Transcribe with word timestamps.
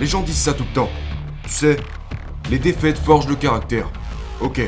Les 0.00 0.06
gens 0.06 0.22
disent 0.22 0.38
ça 0.38 0.52
tout 0.52 0.64
le 0.68 0.74
temps. 0.74 0.90
Tu 1.44 1.50
sais, 1.50 1.76
les 2.50 2.58
défaites 2.58 2.98
forgent 2.98 3.28
le 3.28 3.36
caractère. 3.36 3.90
Ok. 4.40 4.60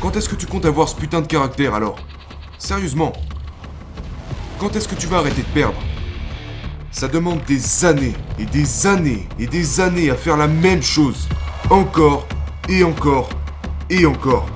Quand 0.00 0.16
est-ce 0.16 0.28
que 0.28 0.34
tu 0.34 0.46
comptes 0.46 0.66
avoir 0.66 0.88
ce 0.88 0.94
putain 0.94 1.20
de 1.20 1.26
caractère 1.26 1.74
alors? 1.74 1.96
Sérieusement? 2.58 3.12
Quand 4.58 4.76
est-ce 4.76 4.88
que 4.88 4.94
tu 4.94 5.06
vas 5.06 5.18
arrêter 5.18 5.42
de 5.42 5.48
perdre? 5.48 5.78
Ça 6.90 7.08
demande 7.08 7.42
des 7.44 7.84
années 7.84 8.12
et 8.38 8.44
des 8.44 8.86
années 8.86 9.28
et 9.38 9.46
des 9.46 9.80
années 9.80 10.10
à 10.10 10.14
faire 10.14 10.36
la 10.36 10.46
même 10.46 10.82
chose. 10.82 11.28
Encore 11.70 12.26
et 12.68 12.84
encore 12.84 13.30
et 13.90 14.06
encore. 14.06 14.46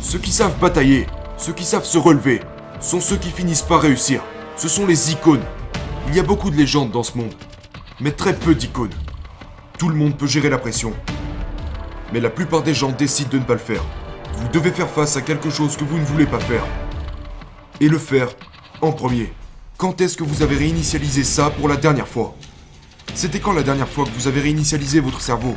Ceux 0.00 0.18
qui 0.18 0.32
savent 0.32 0.58
batailler, 0.58 1.06
ceux 1.36 1.52
qui 1.52 1.64
savent 1.64 1.84
se 1.84 1.98
relever, 1.98 2.40
sont 2.80 3.00
ceux 3.00 3.16
qui 3.16 3.30
finissent 3.30 3.62
par 3.62 3.82
réussir. 3.82 4.22
Ce 4.56 4.68
sont 4.68 4.86
les 4.86 5.12
icônes. 5.12 5.44
Il 6.08 6.16
y 6.16 6.20
a 6.20 6.22
beaucoup 6.22 6.50
de 6.50 6.56
légendes 6.56 6.90
dans 6.90 7.02
ce 7.02 7.16
monde, 7.18 7.34
mais 8.00 8.12
très 8.12 8.34
peu 8.34 8.54
d'icônes. 8.54 8.94
Tout 9.78 9.88
le 9.88 9.94
monde 9.94 10.18
peut 10.18 10.26
gérer 10.26 10.50
la 10.50 10.58
pression. 10.58 10.92
Mais 12.12 12.18
la 12.18 12.30
plupart 12.30 12.64
des 12.64 12.74
gens 12.74 12.90
décident 12.90 13.30
de 13.30 13.38
ne 13.38 13.44
pas 13.44 13.52
le 13.52 13.60
faire. 13.60 13.84
Vous 14.34 14.48
devez 14.48 14.72
faire 14.72 14.90
face 14.90 15.16
à 15.16 15.22
quelque 15.22 15.50
chose 15.50 15.76
que 15.76 15.84
vous 15.84 15.98
ne 15.98 16.04
voulez 16.04 16.26
pas 16.26 16.40
faire. 16.40 16.64
Et 17.80 17.88
le 17.88 17.98
faire 17.98 18.28
en 18.80 18.90
premier. 18.90 19.32
Quand 19.76 20.00
est-ce 20.00 20.16
que 20.16 20.24
vous 20.24 20.42
avez 20.42 20.56
réinitialisé 20.56 21.22
ça 21.22 21.50
pour 21.50 21.68
la 21.68 21.76
dernière 21.76 22.08
fois? 22.08 22.34
C'était 23.14 23.38
quand 23.38 23.52
la 23.52 23.62
dernière 23.62 23.88
fois 23.88 24.04
que 24.04 24.10
vous 24.10 24.26
avez 24.26 24.40
réinitialisé 24.40 24.98
votre 24.98 25.20
cerveau? 25.20 25.54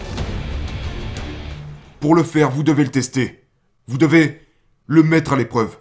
Pour 2.00 2.14
le 2.14 2.22
faire, 2.22 2.52
vous 2.52 2.62
devez 2.62 2.84
le 2.84 2.92
tester. 2.92 3.44
Vous 3.88 3.98
devez 3.98 4.42
le 4.86 5.02
mettre 5.02 5.34
à 5.34 5.36
l'épreuve. 5.36 5.78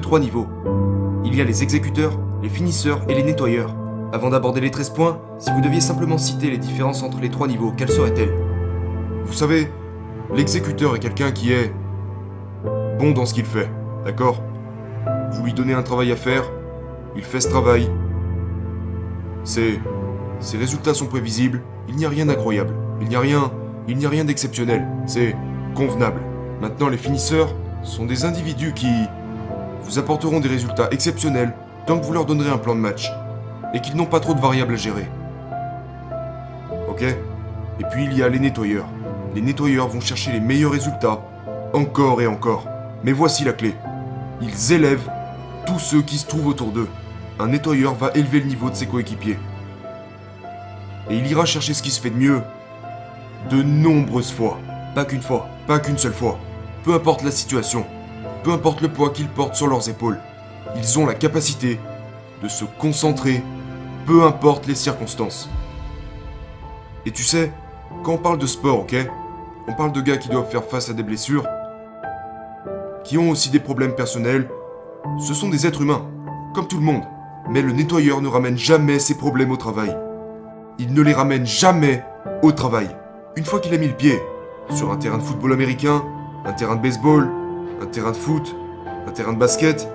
Trois 0.00 0.20
niveaux. 0.20 0.46
Il 1.24 1.34
y 1.34 1.40
a 1.40 1.44
les 1.44 1.62
exécuteurs, 1.62 2.18
les 2.42 2.48
finisseurs 2.48 3.00
et 3.08 3.14
les 3.14 3.22
nettoyeurs. 3.22 3.74
Avant 4.12 4.30
d'aborder 4.30 4.60
les 4.60 4.70
13 4.70 4.90
points, 4.90 5.20
si 5.38 5.50
vous 5.50 5.60
deviez 5.60 5.80
simplement 5.80 6.18
citer 6.18 6.50
les 6.50 6.58
différences 6.58 7.02
entre 7.02 7.20
les 7.20 7.28
trois 7.28 7.48
niveaux, 7.48 7.72
quelles 7.76 7.90
seraient-elles? 7.90 8.32
Vous 9.24 9.32
savez, 9.32 9.70
l'exécuteur 10.34 10.94
est 10.94 11.00
quelqu'un 11.00 11.32
qui 11.32 11.52
est 11.52 11.72
bon 12.98 13.10
dans 13.10 13.26
ce 13.26 13.34
qu'il 13.34 13.44
fait, 13.44 13.68
d'accord? 14.04 14.42
Vous 15.32 15.44
lui 15.44 15.52
donnez 15.52 15.74
un 15.74 15.82
travail 15.82 16.12
à 16.12 16.16
faire, 16.16 16.44
il 17.16 17.22
fait 17.22 17.40
ce 17.40 17.48
travail. 17.48 17.90
Ses, 19.44 19.80
ses 20.40 20.56
résultats 20.56 20.94
sont 20.94 21.06
prévisibles, 21.06 21.62
il 21.88 21.96
n'y 21.96 22.04
a 22.04 22.08
rien 22.08 22.26
d'incroyable, 22.26 22.74
il 23.00 23.08
n'y 23.08 23.16
a 23.16 23.20
rien, 23.20 23.50
il 23.88 23.96
n'y 23.96 24.06
a 24.06 24.08
rien 24.08 24.24
d'exceptionnel, 24.24 24.86
c'est 25.06 25.34
convenable. 25.74 26.20
Maintenant, 26.60 26.88
les 26.88 26.96
finisseurs 26.96 27.54
sont 27.82 28.06
des 28.06 28.24
individus 28.24 28.72
qui 28.72 28.88
vous 29.86 29.98
apporteront 29.98 30.40
des 30.40 30.48
résultats 30.48 30.88
exceptionnels 30.90 31.54
tant 31.86 31.98
que 31.98 32.04
vous 32.04 32.12
leur 32.12 32.26
donnerez 32.26 32.50
un 32.50 32.58
plan 32.58 32.74
de 32.74 32.80
match 32.80 33.10
et 33.72 33.80
qu'ils 33.80 33.96
n'ont 33.96 34.06
pas 34.06 34.20
trop 34.20 34.34
de 34.34 34.40
variables 34.40 34.74
à 34.74 34.76
gérer. 34.76 35.08
Ok? 36.88 37.02
Et 37.02 37.84
puis 37.90 38.04
il 38.04 38.16
y 38.16 38.22
a 38.22 38.28
les 38.28 38.38
nettoyeurs. 38.38 38.86
Les 39.34 39.42
nettoyeurs 39.42 39.88
vont 39.88 40.00
chercher 40.00 40.32
les 40.32 40.40
meilleurs 40.40 40.72
résultats, 40.72 41.20
encore 41.72 42.20
et 42.20 42.26
encore. 42.26 42.66
Mais 43.04 43.12
voici 43.12 43.44
la 43.44 43.52
clé. 43.52 43.74
Ils 44.40 44.72
élèvent 44.72 45.08
tous 45.66 45.78
ceux 45.78 46.02
qui 46.02 46.16
se 46.16 46.26
trouvent 46.26 46.48
autour 46.48 46.72
d'eux. 46.72 46.88
Un 47.38 47.48
nettoyeur 47.48 47.94
va 47.94 48.10
élever 48.14 48.40
le 48.40 48.46
niveau 48.46 48.70
de 48.70 48.74
ses 48.74 48.86
coéquipiers. 48.86 49.38
Et 51.10 51.16
il 51.16 51.26
ira 51.26 51.44
chercher 51.44 51.74
ce 51.74 51.82
qui 51.82 51.90
se 51.90 52.00
fait 52.00 52.10
de 52.10 52.16
mieux 52.16 52.40
de 53.50 53.62
nombreuses 53.62 54.32
fois. 54.32 54.58
Pas 54.94 55.04
qu'une 55.04 55.22
fois, 55.22 55.48
pas 55.66 55.78
qu'une 55.78 55.98
seule 55.98 56.14
fois. 56.14 56.38
Peu 56.82 56.94
importe 56.94 57.22
la 57.22 57.30
situation, 57.30 57.86
peu 58.46 58.52
importe 58.52 58.80
le 58.80 58.86
poids 58.86 59.10
qu'ils 59.10 59.26
portent 59.26 59.56
sur 59.56 59.66
leurs 59.66 59.88
épaules, 59.88 60.20
ils 60.76 61.00
ont 61.00 61.04
la 61.04 61.14
capacité 61.14 61.80
de 62.44 62.46
se 62.46 62.64
concentrer, 62.64 63.42
peu 64.06 64.22
importe 64.22 64.68
les 64.68 64.76
circonstances. 64.76 65.50
Et 67.06 67.10
tu 67.10 67.24
sais, 67.24 67.50
quand 68.04 68.12
on 68.12 68.18
parle 68.18 68.38
de 68.38 68.46
sport, 68.46 68.82
ok 68.82 68.94
On 69.66 69.72
parle 69.72 69.90
de 69.90 70.00
gars 70.00 70.16
qui 70.16 70.28
doivent 70.28 70.48
faire 70.48 70.62
face 70.62 70.88
à 70.88 70.92
des 70.92 71.02
blessures, 71.02 71.44
qui 73.02 73.18
ont 73.18 73.30
aussi 73.30 73.50
des 73.50 73.58
problèmes 73.58 73.96
personnels. 73.96 74.48
Ce 75.18 75.34
sont 75.34 75.48
des 75.48 75.66
êtres 75.66 75.82
humains, 75.82 76.06
comme 76.54 76.68
tout 76.68 76.78
le 76.78 76.84
monde. 76.84 77.02
Mais 77.50 77.62
le 77.62 77.72
nettoyeur 77.72 78.22
ne 78.22 78.28
ramène 78.28 78.56
jamais 78.56 79.00
ses 79.00 79.16
problèmes 79.16 79.50
au 79.50 79.56
travail. 79.56 79.96
Il 80.78 80.94
ne 80.94 81.02
les 81.02 81.14
ramène 81.14 81.46
jamais 81.46 82.04
au 82.42 82.52
travail. 82.52 82.94
Une 83.34 83.44
fois 83.44 83.58
qu'il 83.58 83.74
a 83.74 83.78
mis 83.78 83.88
le 83.88 83.96
pied 83.96 84.22
sur 84.70 84.92
un 84.92 84.98
terrain 84.98 85.18
de 85.18 85.24
football 85.24 85.52
américain, 85.52 86.04
un 86.44 86.52
terrain 86.52 86.76
de 86.76 86.82
baseball, 86.82 87.28
un 87.80 87.86
terrain 87.86 88.12
de 88.12 88.16
foot, 88.16 88.54
un 89.06 89.12
terrain 89.12 89.32
de 89.32 89.38
basket, 89.38 89.88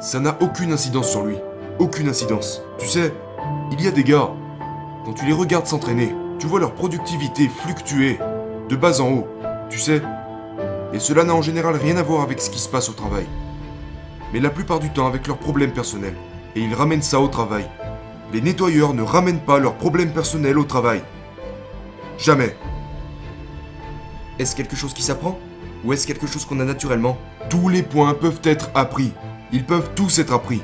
ça 0.00 0.20
n'a 0.20 0.36
aucune 0.40 0.72
incidence 0.72 1.10
sur 1.10 1.24
lui. 1.24 1.36
Aucune 1.78 2.08
incidence. 2.08 2.62
Tu 2.78 2.86
sais, 2.86 3.12
il 3.72 3.82
y 3.82 3.88
a 3.88 3.90
des 3.90 4.04
gars, 4.04 4.30
quand 5.04 5.12
tu 5.12 5.24
les 5.24 5.32
regardes 5.32 5.66
s'entraîner, 5.66 6.14
tu 6.38 6.46
vois 6.46 6.60
leur 6.60 6.72
productivité 6.72 7.48
fluctuer 7.48 8.18
de 8.68 8.76
bas 8.76 9.00
en 9.00 9.10
haut. 9.10 9.28
Tu 9.68 9.78
sais, 9.78 10.02
et 10.92 10.98
cela 10.98 11.24
n'a 11.24 11.34
en 11.34 11.42
général 11.42 11.76
rien 11.76 11.96
à 11.96 12.02
voir 12.02 12.22
avec 12.22 12.40
ce 12.40 12.50
qui 12.50 12.58
se 12.58 12.68
passe 12.68 12.88
au 12.88 12.92
travail. 12.92 13.26
Mais 14.32 14.40
la 14.40 14.50
plupart 14.50 14.80
du 14.80 14.90
temps 14.90 15.06
avec 15.06 15.26
leurs 15.26 15.38
problèmes 15.38 15.72
personnels. 15.72 16.16
Et 16.56 16.60
ils 16.60 16.74
ramènent 16.74 17.02
ça 17.02 17.20
au 17.20 17.28
travail. 17.28 17.64
Les 18.32 18.40
nettoyeurs 18.40 18.94
ne 18.94 19.02
ramènent 19.02 19.40
pas 19.40 19.58
leurs 19.58 19.76
problèmes 19.76 20.12
personnels 20.12 20.58
au 20.58 20.64
travail. 20.64 21.02
Jamais. 22.18 22.56
Est-ce 24.38 24.56
quelque 24.56 24.76
chose 24.76 24.94
qui 24.94 25.02
s'apprend? 25.02 25.38
Ou 25.84 25.92
est-ce 25.92 26.06
quelque 26.06 26.26
chose 26.26 26.44
qu'on 26.44 26.60
a 26.60 26.64
naturellement 26.64 27.18
Tous 27.48 27.68
les 27.68 27.82
points 27.82 28.14
peuvent 28.14 28.40
être 28.44 28.70
appris. 28.74 29.12
Ils 29.52 29.64
peuvent 29.64 29.90
tous 29.94 30.18
être 30.18 30.32
appris. 30.32 30.62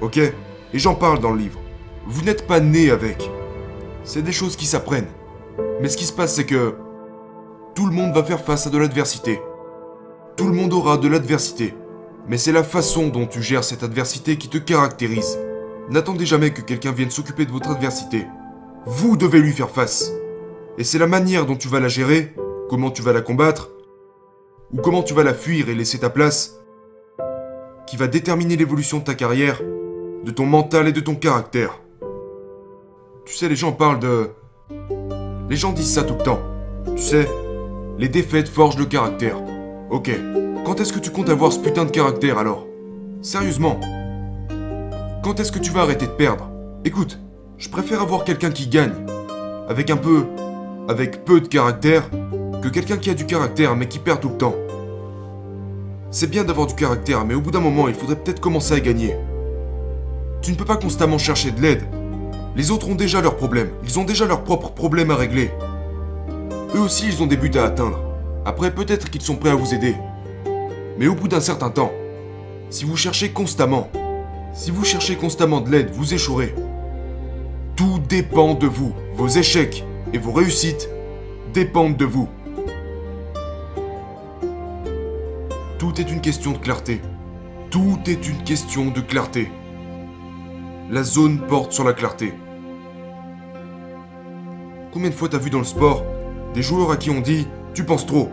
Ok? 0.00 0.18
Et 0.18 0.78
j'en 0.78 0.94
parle 0.94 1.20
dans 1.20 1.32
le 1.32 1.38
livre. 1.38 1.60
Vous 2.06 2.22
n'êtes 2.22 2.46
pas 2.46 2.60
né 2.60 2.90
avec. 2.90 3.30
C'est 4.04 4.22
des 4.22 4.32
choses 4.32 4.56
qui 4.56 4.66
s'apprennent. 4.66 5.08
Mais 5.80 5.88
ce 5.88 5.96
qui 5.96 6.04
se 6.04 6.12
passe, 6.12 6.34
c'est 6.34 6.46
que 6.46 6.74
tout 7.74 7.86
le 7.86 7.92
monde 7.92 8.14
va 8.14 8.24
faire 8.24 8.40
face 8.44 8.66
à 8.66 8.70
de 8.70 8.78
l'adversité. 8.78 9.40
Tout 10.36 10.46
le 10.46 10.52
monde 10.52 10.72
aura 10.72 10.96
de 10.96 11.08
l'adversité. 11.08 11.74
Mais 12.28 12.38
c'est 12.38 12.52
la 12.52 12.64
façon 12.64 13.08
dont 13.08 13.26
tu 13.26 13.42
gères 13.42 13.64
cette 13.64 13.82
adversité 13.82 14.36
qui 14.36 14.48
te 14.48 14.58
caractérise. 14.58 15.38
N'attendez 15.90 16.26
jamais 16.26 16.50
que 16.50 16.60
quelqu'un 16.60 16.92
vienne 16.92 17.10
s'occuper 17.10 17.46
de 17.46 17.50
votre 17.50 17.70
adversité. 17.70 18.26
Vous 18.84 19.16
devez 19.16 19.40
lui 19.40 19.52
faire 19.52 19.70
face. 19.70 20.12
Et 20.76 20.84
c'est 20.84 20.98
la 20.98 21.06
manière 21.06 21.46
dont 21.46 21.56
tu 21.56 21.68
vas 21.68 21.80
la 21.80 21.88
gérer, 21.88 22.34
comment 22.68 22.90
tu 22.90 23.02
vas 23.02 23.12
la 23.12 23.20
combattre, 23.20 23.70
ou 24.72 24.80
comment 24.80 25.02
tu 25.02 25.14
vas 25.14 25.24
la 25.24 25.34
fuir 25.34 25.68
et 25.68 25.74
laisser 25.74 25.98
ta 25.98 26.10
place, 26.10 26.60
qui 27.86 27.96
va 27.96 28.06
déterminer 28.06 28.56
l'évolution 28.56 28.98
de 28.98 29.04
ta 29.04 29.14
carrière, 29.14 29.62
de 30.24 30.30
ton 30.30 30.44
mental 30.44 30.88
et 30.88 30.92
de 30.92 31.00
ton 31.00 31.14
caractère. 31.14 31.80
Tu 33.24 33.34
sais, 33.34 33.48
les 33.48 33.56
gens 33.56 33.72
parlent 33.72 33.98
de... 33.98 34.30
Les 35.48 35.56
gens 35.56 35.72
disent 35.72 35.94
ça 35.94 36.02
tout 36.02 36.14
le 36.18 36.22
temps. 36.22 36.40
Tu 36.94 37.02
sais, 37.02 37.28
les 37.98 38.08
défaites 38.08 38.48
forgent 38.48 38.78
le 38.78 38.84
caractère. 38.84 39.36
Ok, 39.90 40.10
quand 40.66 40.80
est-ce 40.80 40.92
que 40.92 40.98
tu 40.98 41.10
comptes 41.10 41.30
avoir 41.30 41.52
ce 41.52 41.60
putain 41.60 41.86
de 41.86 41.90
caractère 41.90 42.36
alors? 42.36 42.66
Sérieusement? 43.22 43.80
Quand 45.24 45.40
est-ce 45.40 45.50
que 45.50 45.58
tu 45.58 45.70
vas 45.70 45.80
arrêter 45.80 46.06
de 46.06 46.12
perdre? 46.12 46.50
Écoute, 46.84 47.18
je 47.56 47.70
préfère 47.70 48.02
avoir 48.02 48.24
quelqu'un 48.24 48.50
qui 48.50 48.68
gagne, 48.68 48.92
avec 49.68 49.88
un 49.88 49.96
peu... 49.96 50.26
avec 50.88 51.24
peu 51.24 51.40
de 51.40 51.48
caractère, 51.48 52.10
que 52.62 52.68
quelqu'un 52.68 52.96
qui 52.96 53.10
a 53.10 53.14
du 53.14 53.26
caractère 53.26 53.76
mais 53.76 53.88
qui 53.88 53.98
perd 53.98 54.20
tout 54.20 54.30
le 54.30 54.36
temps. 54.36 54.54
C'est 56.10 56.30
bien 56.30 56.44
d'avoir 56.44 56.66
du 56.66 56.74
caractère, 56.74 57.24
mais 57.24 57.34
au 57.34 57.40
bout 57.40 57.50
d'un 57.50 57.60
moment, 57.60 57.88
il 57.88 57.94
faudrait 57.94 58.16
peut-être 58.16 58.40
commencer 58.40 58.74
à 58.74 58.80
gagner. 58.80 59.14
Tu 60.40 60.52
ne 60.52 60.56
peux 60.56 60.64
pas 60.64 60.76
constamment 60.76 61.18
chercher 61.18 61.50
de 61.50 61.60
l'aide. 61.60 61.82
Les 62.56 62.70
autres 62.70 62.88
ont 62.88 62.94
déjà 62.94 63.20
leurs 63.20 63.36
problèmes, 63.36 63.70
ils 63.84 63.98
ont 63.98 64.04
déjà 64.04 64.26
leurs 64.26 64.42
propres 64.42 64.72
problèmes 64.72 65.10
à 65.10 65.16
régler. 65.16 65.50
Eux 66.74 66.80
aussi, 66.80 67.06
ils 67.06 67.22
ont 67.22 67.26
des 67.26 67.36
buts 67.36 67.50
à 67.56 67.64
atteindre. 67.64 68.00
Après, 68.44 68.74
peut-être 68.74 69.10
qu'ils 69.10 69.22
sont 69.22 69.36
prêts 69.36 69.50
à 69.50 69.54
vous 69.54 69.74
aider. 69.74 69.94
Mais 70.98 71.06
au 71.06 71.14
bout 71.14 71.28
d'un 71.28 71.40
certain 71.40 71.70
temps, 71.70 71.92
si 72.70 72.84
vous 72.84 72.96
cherchez 72.96 73.30
constamment, 73.30 73.88
si 74.54 74.70
vous 74.70 74.84
cherchez 74.84 75.16
constamment 75.16 75.60
de 75.60 75.70
l'aide, 75.70 75.90
vous 75.90 76.14
échouerez. 76.14 76.54
Tout 77.76 78.00
dépend 78.08 78.54
de 78.54 78.66
vous. 78.66 78.92
Vos 79.14 79.28
échecs 79.28 79.84
et 80.12 80.18
vos 80.18 80.32
réussites 80.32 80.88
dépendent 81.54 81.96
de 81.96 82.04
vous. 82.04 82.28
Tout 85.78 86.00
est 86.00 86.10
une 86.10 86.20
question 86.20 86.50
de 86.50 86.58
clarté. 86.58 87.00
Tout 87.70 88.00
est 88.06 88.28
une 88.28 88.42
question 88.42 88.86
de 88.86 89.00
clarté. 89.00 89.48
La 90.90 91.04
zone 91.04 91.38
porte 91.46 91.72
sur 91.72 91.84
la 91.84 91.92
clarté. 91.92 92.34
Combien 94.92 95.10
de 95.10 95.14
fois 95.14 95.28
t'as 95.28 95.38
vu 95.38 95.50
dans 95.50 95.60
le 95.60 95.64
sport 95.64 96.02
des 96.52 96.62
joueurs 96.62 96.90
à 96.90 96.96
qui 96.96 97.10
on 97.10 97.20
dit 97.20 97.46
Tu 97.74 97.84
penses 97.84 98.06
trop 98.06 98.28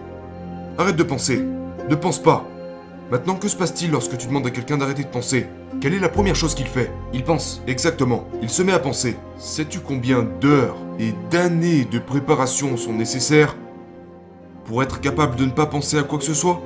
Arrête 0.80 0.95
de 0.95 1.03
penser. 1.03 1.45
Ne 1.88 1.94
pense 1.94 2.18
pas. 2.18 2.47
Maintenant, 3.12 3.36
que 3.36 3.48
se 3.48 3.56
passe-t-il 3.56 3.91
lorsque 3.91 4.18
tu 4.18 4.25
demandes 4.25 4.48
à 4.48 4.51
quelqu'un 4.51 4.80
d'arrêter 4.80 5.03
de 5.03 5.09
penser? 5.09 5.45
Quelle 5.81 5.94
est 5.94 6.00
la 6.00 6.09
première 6.09 6.36
chose 6.36 6.56
qu'il 6.56 6.65
fait? 6.65 6.91
Il 7.13 7.24
pense. 7.24 7.62
Exactement. 7.68 8.25
Il 8.41 8.50
se 8.50 8.63
met 8.63 8.74
à 8.74 8.80
penser. 8.80 9.18
Sais-tu 9.38 9.81
combien 9.81 10.24
d'heures 10.24 10.77
et 10.98 11.13
d'années 11.30 11.86
de 11.86 12.00
préparation 12.00 12.75
sont 12.75 12.94
nécessaires 12.94 13.56
pour 14.63 14.81
être 14.81 15.00
capable 15.00 15.36
de 15.36 15.45
ne 15.45 15.51
pas 15.51 15.68
penser 15.68 16.00
à 16.00 16.03
quoi 16.03 16.18
que 16.18 16.25
ce 16.25 16.33
soit? 16.33 16.59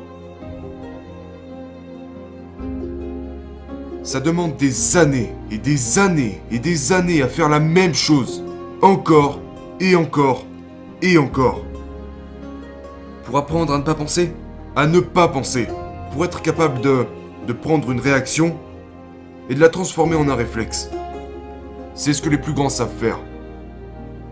Ça 4.09 4.19
demande 4.19 4.57
des 4.57 4.97
années 4.97 5.35
et 5.51 5.59
des 5.59 5.99
années 5.99 6.41
et 6.49 6.57
des 6.57 6.93
années 6.93 7.21
à 7.21 7.27
faire 7.27 7.47
la 7.47 7.59
même 7.59 7.93
chose. 7.93 8.43
Encore 8.81 9.39
et 9.79 9.95
encore 9.95 10.45
et 11.03 11.19
encore. 11.19 11.61
Pour 13.23 13.37
apprendre 13.37 13.71
à 13.71 13.77
ne 13.77 13.83
pas 13.83 13.93
penser 13.93 14.33
À 14.75 14.87
ne 14.87 14.99
pas 14.99 15.27
penser. 15.27 15.67
Pour 16.11 16.25
être 16.25 16.41
capable 16.41 16.81
de, 16.81 17.05
de 17.45 17.53
prendre 17.53 17.91
une 17.91 17.99
réaction 17.99 18.57
et 19.47 19.53
de 19.53 19.59
la 19.59 19.69
transformer 19.69 20.15
en 20.15 20.27
un 20.27 20.33
réflexe. 20.33 20.89
C'est 21.93 22.13
ce 22.13 22.23
que 22.23 22.29
les 22.29 22.39
plus 22.39 22.53
grands 22.53 22.69
savent 22.69 22.97
faire. 22.99 23.19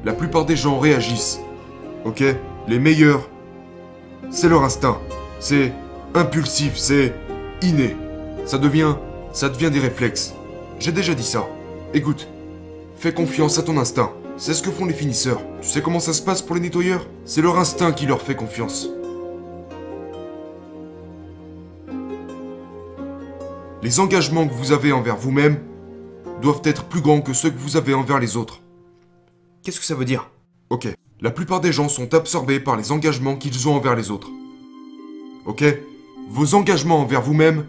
La 0.04 0.14
plupart 0.14 0.46
des 0.46 0.56
gens 0.56 0.80
réagissent. 0.80 1.40
Ok? 2.04 2.24
Les 2.68 2.80
meilleurs, 2.80 3.30
c'est 4.32 4.50
leur 4.50 4.64
instinct. 4.64 4.98
C'est 5.40 5.72
impulsif, 6.16 6.78
c'est 6.78 7.14
inné. 7.62 7.96
Ça 8.44 8.58
devient 8.58 8.96
ça 9.38 9.50
devient 9.50 9.70
des 9.70 9.80
réflexes. 9.80 10.34
J'ai 10.80 10.92
déjà 10.92 11.14
dit 11.14 11.22
ça. 11.22 11.48
Écoute, 11.94 12.28
fais 12.96 13.14
confiance 13.14 13.60
à 13.60 13.62
ton 13.62 13.78
instinct. 13.78 14.12
C'est 14.36 14.56
ce 14.56 14.64
que 14.64 14.72
font 14.72 14.88
les 14.88 14.96
finisseurs. 14.96 15.40
Tu 15.62 15.68
sais 15.68 15.84
comment 15.84 16.00
ça 16.00 16.14
se 16.14 16.24
passe 16.24 16.42
pour 16.42 16.56
les 16.56 16.62
nettoyeurs? 16.62 17.06
C'est 17.24 17.44
leur 17.44 17.60
instinct 17.60 17.92
qui 17.92 18.08
leur 18.08 18.20
fait 18.20 18.36
confiance. 18.36 18.90
Les 23.84 24.00
engagements 24.00 24.48
que 24.48 24.56
vous 24.56 24.72
avez 24.72 24.92
envers 24.92 25.18
vous-même 25.18 25.60
doivent 26.42 26.62
être 26.64 26.86
plus 26.86 27.02
grands 27.02 27.22
que 27.22 27.34
ceux 27.34 27.52
que 27.52 27.60
vous 27.60 27.78
avez 27.78 27.94
envers 27.94 28.18
les 28.18 28.38
autres. 28.38 28.62
Qu'est-ce 29.62 29.80
que 29.80 29.86
ça 29.86 29.94
veut 29.94 30.06
dire? 30.06 30.32
Ok, 30.72 30.88
la 31.22 31.30
plupart 31.30 31.62
des 31.62 31.72
gens 31.72 31.90
sont 31.90 32.12
absorbés 32.16 32.60
par 32.60 32.76
les 32.76 32.92
engagements 32.92 33.36
qu'ils 33.36 33.68
ont 33.68 33.76
envers 33.76 33.96
les 33.96 34.10
autres. 34.10 34.32
Ok? 35.46 35.64
Vos 36.28 36.56
engagements 36.56 37.02
envers 37.02 37.22
vous-même 37.22 37.68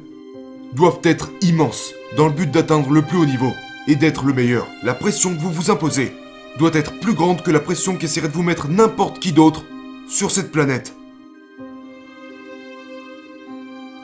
doivent 0.72 1.00
être 1.02 1.30
immenses 1.40 1.92
dans 2.16 2.26
le 2.26 2.32
but 2.32 2.50
d'atteindre 2.50 2.90
le 2.90 3.02
plus 3.02 3.18
haut 3.18 3.26
niveau 3.26 3.52
et 3.86 3.96
d'être 3.96 4.24
le 4.24 4.34
meilleur. 4.34 4.66
La 4.82 4.94
pression 4.94 5.34
que 5.34 5.40
vous 5.40 5.52
vous 5.52 5.70
imposez 5.70 6.12
doit 6.58 6.74
être 6.74 6.98
plus 7.00 7.14
grande 7.14 7.42
que 7.42 7.50
la 7.50 7.60
pression 7.60 7.96
qu'essaierait 7.96 8.28
de 8.28 8.34
vous 8.34 8.42
mettre 8.42 8.68
n'importe 8.68 9.18
qui 9.18 9.32
d'autre 9.32 9.64
sur 10.08 10.30
cette 10.30 10.52
planète. 10.52 10.94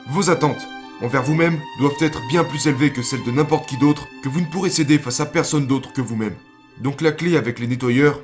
Vos 0.09 0.29
attentes 0.29 0.67
envers 1.01 1.23
vous-même 1.23 1.59
doivent 1.79 1.93
être 1.99 2.21
bien 2.29 2.43
plus 2.43 2.67
élevées 2.67 2.91
que 2.91 3.01
celles 3.01 3.23
de 3.23 3.31
n'importe 3.31 3.67
qui 3.67 3.77
d'autre 3.77 4.07
que 4.23 4.29
vous 4.29 4.39
ne 4.39 4.45
pourrez 4.45 4.69
céder 4.69 4.97
face 4.97 5.19
à 5.19 5.25
personne 5.25 5.67
d'autre 5.67 5.91
que 5.93 6.01
vous-même. 6.01 6.35
Donc 6.79 7.01
la 7.01 7.11
clé 7.11 7.37
avec 7.37 7.59
les 7.59 7.67
nettoyeurs, 7.67 8.19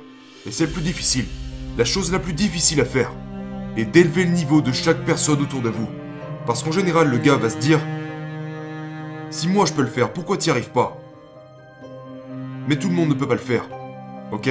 et 0.46 0.50
c'est 0.50 0.66
le 0.66 0.72
plus 0.72 0.82
difficile, 0.82 1.26
la 1.76 1.84
chose 1.84 2.12
la 2.12 2.18
plus 2.18 2.32
difficile 2.32 2.80
à 2.80 2.84
faire, 2.84 3.12
est 3.76 3.84
d'élever 3.84 4.24
le 4.24 4.30
niveau 4.30 4.60
de 4.60 4.72
chaque 4.72 5.04
personne 5.04 5.40
autour 5.40 5.60
de 5.60 5.70
vous. 5.70 5.88
Parce 6.46 6.62
qu'en 6.62 6.72
général, 6.72 7.08
le 7.08 7.18
gars 7.18 7.36
va 7.36 7.50
se 7.50 7.58
dire 7.58 7.80
si 9.32 9.48
moi 9.48 9.64
je 9.66 9.72
peux 9.72 9.82
le 9.82 9.88
faire, 9.88 10.12
pourquoi 10.12 10.36
t'y 10.36 10.50
arrives 10.50 10.70
pas? 10.70 10.96
Mais 12.68 12.76
tout 12.76 12.88
le 12.88 12.94
monde 12.94 13.08
ne 13.08 13.14
peut 13.14 13.26
pas 13.26 13.34
le 13.34 13.40
faire. 13.40 13.64
Ok? 14.30 14.48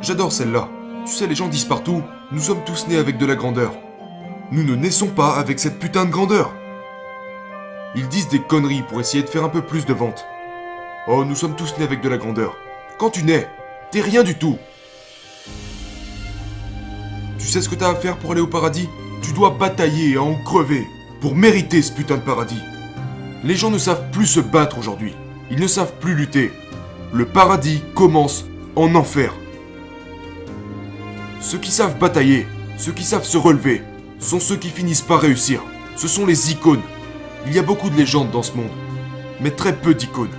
J'adore 0.00 0.32
celle-là. 0.32 0.68
Tu 1.04 1.12
sais, 1.12 1.26
les 1.26 1.34
gens 1.34 1.48
disent 1.48 1.64
partout, 1.64 2.02
nous 2.30 2.40
sommes 2.40 2.64
tous 2.64 2.86
nés 2.86 2.96
avec 2.96 3.18
de 3.18 3.26
la 3.26 3.34
grandeur. 3.34 3.74
Nous 4.52 4.62
ne 4.62 4.76
naissons 4.76 5.08
pas 5.08 5.34
avec 5.34 5.58
cette 5.58 5.78
putain 5.78 6.04
de 6.04 6.10
grandeur. 6.10 6.54
Ils 7.96 8.08
disent 8.08 8.28
des 8.28 8.40
conneries 8.40 8.82
pour 8.82 9.00
essayer 9.00 9.22
de 9.22 9.28
faire 9.28 9.44
un 9.44 9.48
peu 9.48 9.60
plus 9.60 9.84
de 9.84 9.92
ventes. 9.92 10.24
Oh, 11.08 11.24
nous 11.24 11.34
sommes 11.34 11.56
tous 11.56 11.76
nés 11.78 11.84
avec 11.84 12.00
de 12.00 12.08
la 12.08 12.16
grandeur. 12.16 12.56
Quand 12.98 13.10
tu 13.10 13.24
nais, 13.24 13.48
t'es 13.90 14.00
rien 14.00 14.22
du 14.22 14.38
tout. 14.38 14.56
Tu 17.38 17.46
sais 17.46 17.60
ce 17.60 17.68
que 17.68 17.74
t'as 17.74 17.90
à 17.90 17.94
faire 17.96 18.16
pour 18.18 18.32
aller 18.32 18.40
au 18.40 18.46
paradis? 18.46 18.88
Tu 19.20 19.32
dois 19.32 19.50
batailler 19.50 20.12
et 20.12 20.18
en 20.18 20.34
crever 20.44 20.86
pour 21.20 21.34
mériter 21.34 21.82
ce 21.82 21.92
putain 21.92 22.16
de 22.16 22.22
paradis. 22.22 22.60
Les 23.44 23.56
gens 23.56 23.70
ne 23.70 23.78
savent 23.78 24.10
plus 24.12 24.26
se 24.26 24.40
battre 24.40 24.78
aujourd'hui. 24.78 25.14
Ils 25.50 25.60
ne 25.60 25.66
savent 25.66 25.94
plus 25.98 26.14
lutter. 26.14 26.52
Le 27.12 27.26
paradis 27.26 27.82
commence 27.94 28.44
en 28.76 28.94
enfer. 28.94 29.34
Ceux 31.40 31.58
qui 31.58 31.72
savent 31.72 31.98
batailler, 31.98 32.46
ceux 32.78 32.92
qui 32.92 33.02
savent 33.02 33.24
se 33.24 33.36
relever, 33.36 33.82
sont 34.20 34.38
ceux 34.38 34.56
qui 34.56 34.68
finissent 34.68 35.02
par 35.02 35.20
réussir. 35.20 35.60
Ce 35.96 36.06
sont 36.06 36.24
les 36.24 36.52
icônes. 36.52 36.82
Il 37.46 37.52
y 37.52 37.58
a 37.58 37.62
beaucoup 37.62 37.90
de 37.90 37.96
légendes 37.96 38.30
dans 38.30 38.44
ce 38.44 38.52
monde, 38.52 38.70
mais 39.40 39.50
très 39.50 39.74
peu 39.74 39.92
d'icônes. 39.92 40.30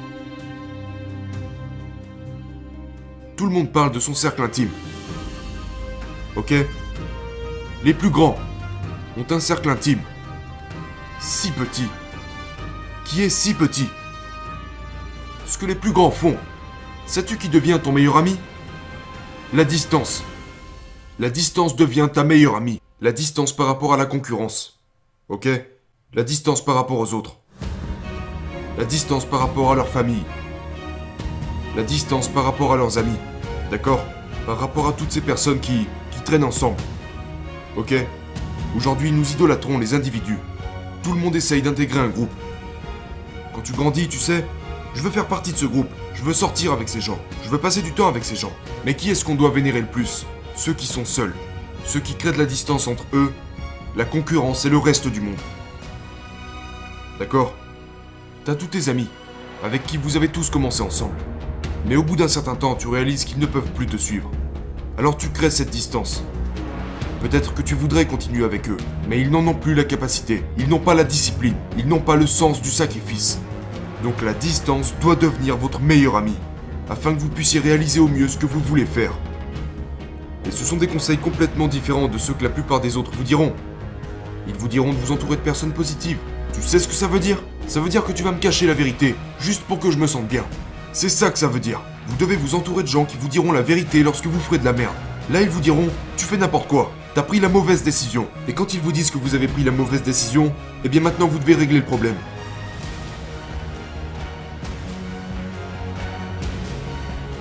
Tout 3.36 3.46
le 3.46 3.52
monde 3.52 3.72
parle 3.72 3.92
de 3.92 4.00
son 4.00 4.14
cercle 4.14 4.42
intime. 4.42 4.70
Ok? 6.38 6.54
Les 7.84 7.94
plus 7.94 8.10
grands 8.10 8.38
ont 9.18 9.26
un 9.30 9.42
cercle 9.42 9.70
intime. 9.70 10.00
Si 11.20 11.52
petit 11.52 11.90
qui 13.06 13.22
est 13.22 13.30
si 13.30 13.54
petit. 13.54 13.88
Ce 15.46 15.58
que 15.58 15.66
les 15.66 15.76
plus 15.76 15.92
grands 15.92 16.12
font, 16.12 16.38
sais-tu 17.06 17.38
qui 17.38 17.50
devient 17.50 17.80
ton 17.84 17.92
meilleur 17.92 18.18
ami? 18.18 18.38
La 19.54 19.64
distance. 19.64 20.24
La 21.20 21.30
distance 21.30 21.76
devient 21.76 22.10
ta 22.12 22.24
meilleure 22.24 22.56
amie. 22.56 22.82
La 23.02 23.12
distance 23.12 23.54
par 23.54 23.68
rapport 23.68 23.94
à 23.94 23.98
la 23.98 24.06
concurrence. 24.06 24.80
Ok? 25.30 25.48
La 26.14 26.24
distance 26.24 26.64
par 26.64 26.76
rapport 26.76 27.00
aux 27.00 27.14
autres. 27.14 27.38
La 28.78 28.86
distance 28.86 29.26
par 29.26 29.40
rapport 29.40 29.72
à 29.72 29.76
leur 29.76 29.90
famille. 29.90 30.24
La 31.76 31.84
distance 31.84 32.28
par 32.28 32.46
rapport 32.46 32.74
à 32.74 32.78
leurs 32.78 32.98
amis. 32.98 33.18
D'accord? 33.70 34.04
Par 34.46 34.60
rapport 34.60 34.88
à 34.88 34.94
toutes 34.94 35.12
ces 35.12 35.22
personnes 35.22 35.60
qui, 35.60 35.88
qui 36.12 36.22
traînent 36.24 36.44
ensemble. 36.44 36.78
Ok? 37.78 37.94
Aujourd'hui, 38.76 39.12
nous 39.12 39.32
idolâtrons 39.32 39.78
les 39.78 39.94
individus. 39.94 40.40
Tout 41.04 41.14
le 41.14 41.20
monde 41.20 41.36
essaye 41.36 41.62
d'intégrer 41.62 42.00
un 42.00 42.08
groupe. 42.08 42.32
Quand 43.54 43.62
tu 43.62 43.74
grandis, 43.74 44.08
tu 44.08 44.18
sais, 44.18 44.46
je 44.96 45.02
veux 45.02 45.12
faire 45.12 45.28
partie 45.28 45.54
de 45.54 45.58
ce 45.58 45.66
groupe, 45.66 45.90
je 46.16 46.24
veux 46.24 46.34
sortir 46.34 46.74
avec 46.74 46.90
ces 46.90 47.02
gens, 47.02 47.20
je 47.44 47.50
veux 47.50 47.60
passer 47.60 47.82
du 47.82 47.92
temps 47.92 48.08
avec 48.08 48.26
ces 48.26 48.36
gens. 48.36 48.52
Mais 48.86 48.96
qui 48.96 49.12
est-ce 49.12 49.24
qu'on 49.24 49.36
doit 49.36 49.52
vénérer 49.52 49.80
le 49.80 49.88
plus? 49.88 50.26
Ceux 50.56 50.74
qui 50.74 50.88
sont 50.88 51.06
seuls, 51.06 51.34
ceux 51.86 52.00
qui 52.00 52.16
créent 52.16 52.32
de 52.32 52.40
la 52.40 52.46
distance 52.46 52.88
entre 52.88 53.06
eux, 53.14 53.32
la 53.96 54.06
concurrence 54.06 54.66
et 54.66 54.70
le 54.70 54.78
reste 54.78 55.08
du 55.08 55.22
monde. 55.22 55.38
D'accord? 57.20 57.54
T'as 58.44 58.56
tous 58.56 58.68
tes 58.68 58.90
amis, 58.90 59.08
avec 59.64 59.86
qui 59.86 59.98
vous 59.98 60.18
avez 60.18 60.30
tous 60.30 60.50
commencé 60.50 60.82
ensemble. 60.82 61.16
Mais 61.86 61.96
au 61.96 62.04
bout 62.04 62.16
d'un 62.16 62.28
certain 62.28 62.56
temps, 62.56 62.76
tu 62.76 62.88
réalises 62.88 63.24
qu'ils 63.24 63.40
ne 63.40 63.46
peuvent 63.46 63.72
plus 63.74 63.86
te 63.86 63.98
suivre. 63.98 64.32
Alors 64.98 65.16
tu 65.16 65.30
crées 65.30 65.52
cette 65.52 65.70
distance. 65.70 66.24
Peut-être 67.22 67.54
que 67.54 67.62
tu 67.62 67.74
voudrais 67.74 68.06
continuer 68.06 68.44
avec 68.44 68.68
eux, 68.68 68.78
mais 69.08 69.22
ils 69.22 69.30
n'en 69.30 69.48
ont 69.48 69.54
plus 69.54 69.76
la 69.76 69.86
capacité, 69.86 70.44
ils 70.58 70.68
n'ont 70.68 70.80
pas 70.80 70.94
la 70.94 71.06
discipline, 71.06 71.56
ils 71.78 71.88
n'ont 71.88 72.02
pas 72.02 72.16
le 72.16 72.28
sens 72.28 72.62
du 72.62 72.70
sacrifice. 72.70 73.40
Donc 74.04 74.22
la 74.22 74.34
distance 74.34 74.94
doit 75.00 75.16
devenir 75.16 75.56
votre 75.56 75.80
meilleur 75.80 76.18
ami, 76.18 76.34
afin 76.90 77.16
que 77.16 77.22
vous 77.22 77.30
puissiez 77.30 77.62
réaliser 77.62 78.02
au 78.02 78.10
mieux 78.10 78.28
ce 78.28 78.38
que 78.38 78.46
vous 78.46 78.60
voulez 78.60 78.86
faire. 78.86 79.14
Et 80.46 80.52
ce 80.52 80.66
sont 80.66 80.76
des 80.76 80.88
conseils 80.88 81.18
complètement 81.18 81.70
différents 81.70 82.10
de 82.10 82.18
ceux 82.18 82.34
que 82.34 82.44
la 82.44 82.50
plupart 82.50 82.82
des 82.82 82.98
autres 82.98 83.12
vous 83.16 83.24
diront. 83.24 83.54
Ils 84.46 84.56
vous 84.56 84.68
diront 84.68 84.92
de 84.92 84.98
vous 84.98 85.14
entourer 85.14 85.38
de 85.38 85.42
personnes 85.42 85.72
positives. 85.72 86.18
Tu 86.54 86.62
sais 86.62 86.80
ce 86.80 86.90
que 86.90 86.94
ça 86.94 87.08
veut 87.08 87.22
dire? 87.22 87.42
Ça 87.68 87.80
veut 87.80 87.88
dire 87.88 88.04
que 88.04 88.12
tu 88.12 88.24
vas 88.24 88.34
me 88.34 88.40
cacher 88.40 88.68
la 88.68 88.74
vérité, 88.74 89.16
juste 89.40 89.64
pour 89.64 89.80
que 89.80 89.90
je 89.90 89.98
me 89.98 90.06
sente 90.06 90.28
bien. 90.28 90.44
C'est 90.92 91.08
ça 91.08 91.32
que 91.32 91.40
ça 91.40 91.48
veut 91.48 91.62
dire. 91.62 91.80
Vous 92.08 92.18
devez 92.18 92.36
vous 92.36 92.56
entourer 92.56 92.84
de 92.84 92.90
gens 92.90 93.06
qui 93.06 93.16
vous 93.18 93.30
diront 93.30 93.54
la 93.54 93.62
vérité 93.62 94.04
lorsque 94.04 94.28
vous 94.28 94.40
ferez 94.42 94.58
de 94.58 94.66
la 94.66 94.74
merde. 94.74 94.94
Là, 95.32 95.42
ils 95.42 95.50
vous 95.50 95.62
diront, 95.62 95.88
tu 96.18 96.26
fais 96.26 96.36
n'importe 96.36 96.68
quoi. 96.68 96.92
T'as 97.16 97.24
pris 97.24 97.40
la 97.40 97.48
mauvaise 97.48 97.84
décision. 97.84 98.28
Et 98.50 98.54
quand 98.54 98.74
ils 98.74 98.82
vous 98.82 98.92
disent 98.92 99.12
que 99.12 99.18
vous 99.18 99.34
avez 99.34 99.48
pris 99.48 99.64
la 99.64 99.72
mauvaise 99.72 100.04
décision, 100.04 100.52
eh 100.84 100.90
bien 100.90 101.00
maintenant 101.00 101.28
vous 101.28 101.40
devez 101.40 101.56
régler 101.56 101.80
le 101.80 101.86
problème. 101.86 102.16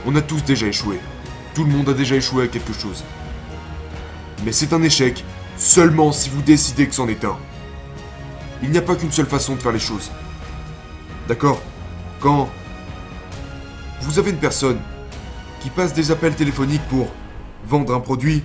On 0.07 0.17
a 0.17 0.23
tous 0.23 0.43
déjà 0.45 0.67
échoué. 0.67 0.99
Tout 1.55 1.65
le 1.65 1.71
monde 1.71 1.89
a 1.89 1.95
déjà 1.95 2.17
échoué 2.17 2.45
à 2.45 2.49
quelque 2.49 2.73
chose. 2.73 3.05
Mais 4.45 4.53
c'est 4.53 4.73
un 4.73 4.83
échec 4.83 5.25
seulement 5.57 6.11
si 6.13 6.29
vous 6.29 6.43
décidez 6.43 6.89
que 6.89 6.95
c'en 6.95 7.09
est 7.09 7.25
un. 7.25 7.37
Il 8.63 8.71
n'y 8.71 8.79
a 8.79 8.83
pas 8.83 8.97
qu'une 8.97 9.13
seule 9.13 9.27
façon 9.27 9.55
de 9.55 9.61
faire 9.61 9.73
les 9.73 9.79
choses. 9.79 10.11
D'accord? 11.29 11.61
Quand 12.21 12.49
vous 14.01 14.19
avez 14.19 14.31
une 14.31 14.39
personne 14.39 14.81
qui 15.61 15.71
passe 15.71 15.95
des 15.95 16.11
appels 16.11 16.35
téléphoniques 16.35 16.87
pour 16.89 17.09
vendre 17.65 17.95
un 17.95 18.01
produit 18.01 18.43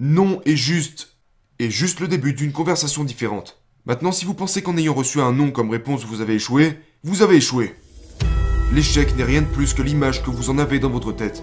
non 0.00 0.40
est 0.44 0.56
juste 0.56 1.16
est 1.58 1.70
juste 1.70 1.98
le 1.98 2.06
début 2.06 2.34
d'une 2.34 2.52
conversation 2.52 3.02
différente. 3.02 3.60
Maintenant, 3.84 4.12
si 4.12 4.24
vous 4.24 4.34
pensez 4.34 4.62
qu'en 4.62 4.76
ayant 4.76 4.94
reçu 4.94 5.20
un 5.20 5.32
non 5.32 5.50
comme 5.50 5.70
réponse 5.70 6.04
vous 6.04 6.20
avez 6.20 6.34
échoué, 6.34 6.78
vous 7.02 7.22
avez 7.22 7.36
échoué. 7.36 7.74
L'échec 8.72 9.16
n'est 9.16 9.24
rien 9.24 9.42
de 9.42 9.46
plus 9.46 9.74
que 9.74 9.82
l'image 9.82 10.22
que 10.22 10.30
vous 10.30 10.50
en 10.50 10.58
avez 10.58 10.78
dans 10.78 10.90
votre 10.90 11.12
tête. 11.12 11.42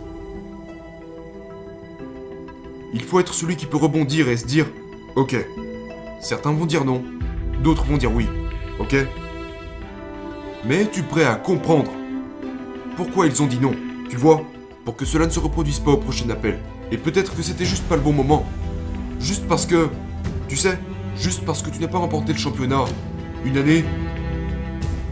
Il 2.94 3.02
faut 3.02 3.20
être 3.20 3.34
celui 3.34 3.56
qui 3.56 3.66
peut 3.66 3.78
rebondir 3.78 4.30
et 4.30 4.38
se 4.38 4.46
dire 4.46 4.68
Ok, 5.16 5.36
Certains 6.22 6.52
vont 6.52 6.66
dire 6.66 6.86
non, 6.86 7.04
d'autres 7.62 7.86
vont 7.86 7.98
dire 7.98 8.12
oui, 8.12 8.28
ok? 8.80 8.96
Mais 10.66 10.82
es-tu 10.82 11.04
prêt 11.04 11.26
à 11.26 11.36
comprendre 11.36 11.92
pourquoi 12.96 13.28
ils 13.28 13.44
ont 13.44 13.46
dit 13.48 13.60
non 13.60 13.76
Tu 14.10 14.16
vois 14.16 14.42
Pour 14.86 14.96
que 14.96 15.06
cela 15.06 15.26
ne 15.26 15.32
se 15.32 15.40
reproduise 15.40 15.80
pas 15.80 15.92
au 15.92 15.98
prochain 15.98 16.30
appel? 16.30 16.58
Et 16.92 16.98
peut-être 16.98 17.36
que 17.36 17.44
c'était 17.44 17.66
juste 17.66 17.84
pas 17.84 17.96
le 17.96 18.02
bon 18.02 18.14
moment. 18.14 18.46
Juste 19.20 19.48
parce 19.48 19.66
que... 19.66 19.90
Tu 20.48 20.56
sais, 20.56 20.80
juste 21.18 21.44
parce 21.46 21.62
que 21.62 21.70
tu 21.70 21.80
n'as 21.80 21.88
pas 21.88 21.98
remporté 21.98 22.34
le 22.34 22.40
championnat 22.40 22.86
une 23.46 23.58
année 23.58 23.86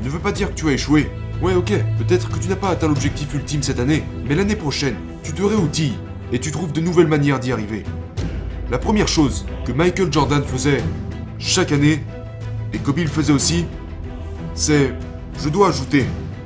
ne 0.03 0.09
veut 0.09 0.19
pas 0.19 0.31
dire 0.31 0.49
que 0.49 0.55
tu 0.55 0.67
as 0.67 0.73
échoué. 0.73 1.11
Ouais 1.43 1.55
ok, 1.55 1.73
peut-être 1.97 2.29
que 2.29 2.39
tu 2.39 2.47
n'as 2.47 2.55
pas 2.55 2.69
atteint 2.69 2.87
l'objectif 2.87 3.33
ultime 3.33 3.61
cette 3.63 3.81
année, 3.81 4.05
mais 4.25 4.33
l'année 4.33 4.55
prochaine, 4.55 4.95
tu 5.23 5.33
te 5.33 5.43
réoutilles 5.43 5.97
et 6.31 6.39
tu 6.39 6.51
trouves 6.51 6.71
de 6.71 6.79
nouvelles 6.79 7.09
manières 7.09 7.37
d'y 7.37 7.51
arriver. 7.51 7.83
La 8.71 8.77
première 8.77 9.09
chose 9.09 9.45
que 9.65 9.73
Michael 9.73 10.07
Jordan 10.09 10.41
faisait 10.41 10.81
chaque 11.39 11.73
année, 11.73 12.01
et 12.71 12.77
Kobe 12.77 12.99
le 12.99 13.07
faisait 13.07 13.33
aussi, 13.33 13.65
c'est 14.53 14.93
je 15.37 15.49
dois 15.49 15.67
ajouter 15.67 16.05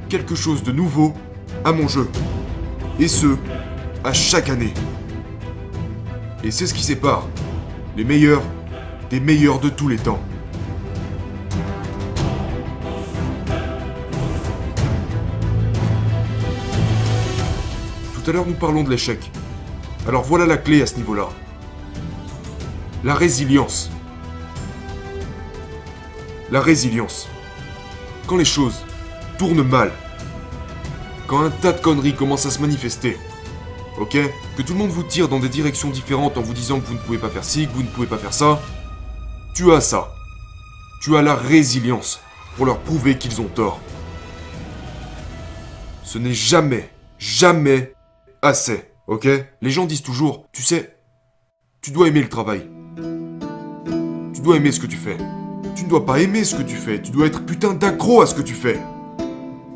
quelque 0.10 0.34
chose 0.34 0.64
de 0.64 0.72
nouveau 0.72 1.14
à 1.64 1.72
mon 1.72 1.88
jeu. 1.88 2.10
Et 3.00 3.08
ce, 3.08 3.38
à 4.04 4.14
chaque 4.14 4.50
année. 4.50 4.74
Et 6.44 6.50
c'est 6.50 6.66
ce 6.66 6.74
qui 6.74 6.84
sépare 6.84 7.28
les 7.96 8.04
meilleurs 8.04 8.42
des 9.12 9.20
meilleurs 9.20 9.60
de 9.60 9.70
tous 9.70 9.90
les 9.90 9.98
temps. 9.98 10.24
Tout 18.28 18.32
à 18.32 18.34
l'heure 18.34 18.46
nous 18.46 18.56
parlons 18.56 18.84
de 18.84 18.90
l'échec. 18.90 19.32
Alors 20.06 20.24
voilà 20.24 20.46
la 20.46 20.58
clé 20.58 20.82
à 20.82 20.86
ce 20.86 20.98
niveau-là. 20.98 21.30
La 23.06 23.16
résilience. 23.16 23.90
La 26.52 26.60
résilience. 26.60 27.30
Quand 28.28 28.36
les 28.36 28.44
choses 28.44 28.84
tournent 29.38 29.64
mal, 29.64 29.94
quand 31.26 31.42
un 31.42 31.50
tas 31.50 31.72
de 31.72 31.80
conneries 31.80 32.16
commencent 32.16 32.46
à 32.46 32.52
se 32.52 32.60
manifester, 32.60 33.18
ok 33.98 34.18
Que 34.58 34.62
tout 34.62 34.74
le 34.74 34.80
monde 34.80 34.90
vous 34.90 35.04
tire 35.04 35.30
dans 35.30 35.40
des 35.40 35.48
directions 35.48 35.90
différentes 35.90 36.38
en 36.38 36.42
vous 36.42 36.54
disant 36.54 36.82
que 36.82 36.86
vous 36.86 36.96
ne 36.96 37.00
pouvez 37.00 37.20
pas 37.20 37.30
faire 37.30 37.46
ci, 37.46 37.66
que 37.66 37.72
vous 37.72 37.84
ne 37.84 37.88
pouvez 37.88 38.08
pas 38.08 38.18
faire 38.18 38.34
ça, 38.34 38.62
tu 39.54 39.72
as 39.72 39.80
ça. 39.80 40.14
Tu 41.02 41.16
as 41.16 41.22
la 41.22 41.34
résilience 41.36 42.20
pour 42.58 42.66
leur 42.66 42.80
prouver 42.80 43.18
qu'ils 43.18 43.40
ont 43.40 43.48
tort. 43.48 43.80
Ce 46.04 46.18
n'est 46.18 46.34
jamais, 46.34 46.92
jamais 47.20 47.94
assez, 48.48 48.86
ok 49.08 49.28
Les 49.62 49.70
gens 49.70 49.86
disent 49.86 50.02
toujours, 50.02 50.48
tu 50.52 50.64
sais, 50.64 50.96
tu 51.82 51.92
dois 51.92 52.08
aimer 52.08 52.22
le 52.22 52.30
travail. 52.30 52.68
Tu 54.34 54.42
dois 54.42 54.58
aimer 54.58 54.72
ce 54.72 54.80
que 54.80 54.88
tu 54.88 54.98
fais. 54.98 55.18
Tu 55.76 55.84
ne 55.84 55.90
dois 55.90 56.06
pas 56.06 56.20
aimer 56.20 56.44
ce 56.44 56.56
que 56.56 56.64
tu 56.64 56.76
fais, 56.76 57.02
tu 57.02 57.12
dois 57.12 57.28
être 57.28 57.46
putain 57.46 57.74
d'accro 57.74 58.22
à 58.22 58.26
ce 58.26 58.34
que 58.34 58.42
tu 58.42 58.54
fais. 58.54 58.80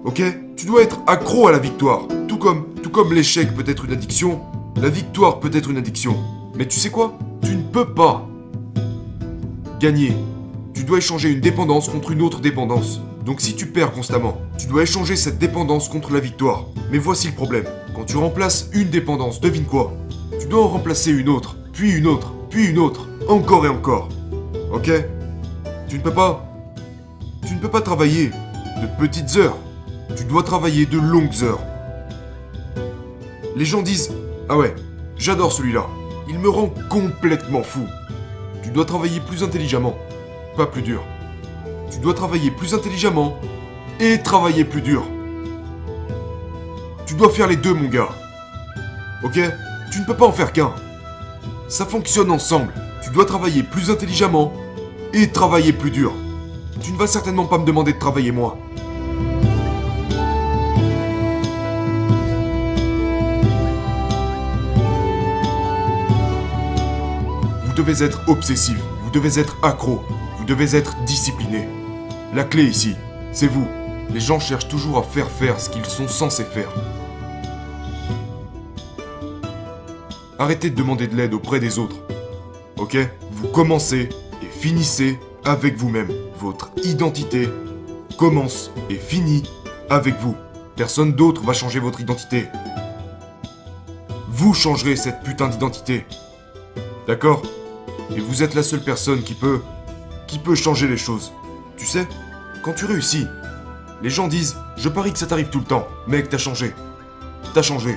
Ok? 0.03 0.21
Tu 0.55 0.65
dois 0.65 0.81
être 0.81 0.99
accro 1.07 1.47
à 1.47 1.51
la 1.51 1.59
victoire. 1.59 2.07
Tout 2.27 2.37
comme, 2.37 2.73
tout 2.81 2.89
comme 2.89 3.13
l'échec 3.13 3.53
peut 3.53 3.69
être 3.69 3.85
une 3.85 3.93
addiction, 3.93 4.41
la 4.75 4.89
victoire 4.89 5.39
peut 5.39 5.51
être 5.53 5.69
une 5.69 5.77
addiction. 5.77 6.15
Mais 6.55 6.67
tu 6.67 6.79
sais 6.79 6.89
quoi? 6.89 7.17
Tu 7.43 7.55
ne 7.55 7.63
peux 7.63 7.93
pas 7.93 8.27
gagner. 9.79 10.15
Tu 10.73 10.83
dois 10.83 10.97
échanger 10.97 11.29
une 11.29 11.41
dépendance 11.41 11.87
contre 11.87 12.11
une 12.11 12.21
autre 12.21 12.39
dépendance. 12.39 13.01
Donc 13.25 13.41
si 13.41 13.55
tu 13.55 13.67
perds 13.67 13.91
constamment, 13.91 14.37
tu 14.57 14.67
dois 14.67 14.83
échanger 14.83 15.15
cette 15.15 15.37
dépendance 15.37 15.89
contre 15.89 16.11
la 16.11 16.19
victoire. 16.19 16.65
Mais 16.91 16.97
voici 16.97 17.27
le 17.27 17.33
problème. 17.33 17.65
Quand 18.01 18.07
tu 18.07 18.17
remplaces 18.17 18.67
une 18.73 18.89
dépendance, 18.89 19.39
devine 19.39 19.65
quoi? 19.65 19.93
Tu 20.39 20.47
dois 20.47 20.63
en 20.63 20.69
remplacer 20.69 21.11
une 21.11 21.29
autre, 21.29 21.55
puis 21.71 21.91
une 21.91 22.07
autre, 22.07 22.33
puis 22.49 22.65
une 22.65 22.79
autre, 22.79 23.07
encore 23.29 23.63
et 23.63 23.69
encore. 23.69 24.09
Ok? 24.73 24.89
Tu 25.87 25.99
ne 25.99 26.01
peux 26.01 26.11
pas... 26.11 26.51
Tu 27.45 27.53
ne 27.53 27.59
peux 27.59 27.69
pas 27.69 27.81
travailler 27.81 28.31
de 28.81 28.87
petites 28.99 29.37
heures. 29.37 29.55
Tu 30.15 30.23
dois 30.23 30.41
travailler 30.41 30.87
de 30.87 30.97
longues 30.97 31.43
heures. 31.43 31.61
Les 33.55 33.65
gens 33.65 33.83
disent 33.83 34.11
Ah 34.49 34.57
ouais, 34.57 34.73
j'adore 35.15 35.51
celui-là. 35.51 35.85
Il 36.27 36.39
me 36.39 36.49
rend 36.49 36.73
complètement 36.89 37.61
fou. 37.61 37.85
Tu 38.63 38.71
dois 38.71 38.85
travailler 38.85 39.19
plus 39.19 39.43
intelligemment, 39.43 39.95
pas 40.57 40.65
plus 40.65 40.81
dur. 40.81 41.03
Tu 41.91 41.99
dois 41.99 42.15
travailler 42.15 42.49
plus 42.49 42.73
intelligemment 42.73 43.37
et 43.99 44.17
travailler 44.17 44.65
plus 44.65 44.81
dur. 44.81 45.03
Tu 47.11 47.17
dois 47.17 47.29
faire 47.29 47.47
les 47.47 47.57
deux, 47.57 47.73
mon 47.73 47.89
gars. 47.89 48.07
Ok? 49.21 49.37
Tu 49.91 49.99
ne 49.99 50.05
peux 50.05 50.15
pas 50.15 50.25
en 50.25 50.31
faire 50.31 50.53
qu'un. 50.53 50.73
Ça 51.67 51.85
fonctionne 51.85 52.31
ensemble. 52.31 52.71
Tu 53.03 53.09
dois 53.09 53.25
travailler 53.25 53.63
plus 53.63 53.91
intelligemment 53.91 54.53
et 55.11 55.27
travailler 55.27 55.73
plus 55.73 55.91
dur. 55.91 56.13
Tu 56.79 56.93
ne 56.93 56.97
vas 56.97 57.07
certainement 57.07 57.47
pas 57.47 57.57
me 57.57 57.65
demander 57.65 57.91
de 57.91 57.99
travailler 57.99 58.31
moins. 58.31 58.55
Vous 67.65 67.73
devez 67.75 68.05
être 68.05 68.21
obsessif, 68.29 68.77
vous 69.03 69.11
devez 69.11 69.37
être 69.37 69.57
accro, 69.63 70.01
vous 70.37 70.45
devez 70.45 70.77
être 70.77 70.95
discipliné. 71.03 71.67
La 72.33 72.45
clé 72.45 72.63
ici, 72.63 72.95
c'est 73.33 73.47
vous. 73.47 73.67
Les 74.13 74.21
gens 74.21 74.39
cherchent 74.39 74.69
toujours 74.69 74.97
à 74.97 75.03
faire 75.03 75.29
faire 75.29 75.59
ce 75.59 75.69
qu'ils 75.69 75.85
sont 75.85 76.07
censés 76.07 76.45
faire. 76.45 76.69
Arrêtez 80.41 80.71
de 80.71 80.75
demander 80.75 81.05
de 81.05 81.15
l'aide 81.15 81.35
auprès 81.35 81.59
des 81.59 81.77
autres. 81.77 81.97
Ok? 82.77 82.97
Vous 83.31 83.47
commencez 83.49 84.09
et 84.41 84.45
finissez 84.47 85.19
avec 85.45 85.77
vous-même. 85.77 86.11
Votre 86.39 86.71
identité 86.83 87.47
commence 88.17 88.71
et 88.89 88.95
finit 88.95 89.43
avec 89.87 90.15
vous. 90.19 90.35
Personne 90.75 91.13
d'autre 91.13 91.43
va 91.43 91.53
changer 91.53 91.77
votre 91.77 92.01
identité. 92.01 92.47
Vous 94.29 94.55
changerez 94.55 94.95
cette 94.95 95.21
putain 95.21 95.47
d'identité. 95.47 96.07
D'accord? 97.05 97.43
Et 98.09 98.19
vous 98.19 98.41
êtes 98.41 98.55
la 98.55 98.63
seule 98.63 98.83
personne 98.83 99.21
qui 99.21 99.35
peut... 99.35 99.61
qui 100.25 100.39
peut 100.39 100.55
changer 100.55 100.87
les 100.87 100.97
choses. 100.97 101.33
Tu 101.77 101.85
sais, 101.85 102.07
quand 102.63 102.73
tu 102.73 102.85
réussis, 102.85 103.27
les 104.01 104.09
gens 104.09 104.27
disent 104.27 104.57
Je 104.75 104.89
parie 104.89 105.13
que 105.13 105.19
ça 105.19 105.27
t'arrive 105.27 105.49
tout 105.49 105.59
le 105.59 105.65
temps. 105.65 105.87
Mec, 106.07 106.29
t'as 106.29 106.39
changé. 106.39 106.73
T'as 107.53 107.61
changé. 107.61 107.95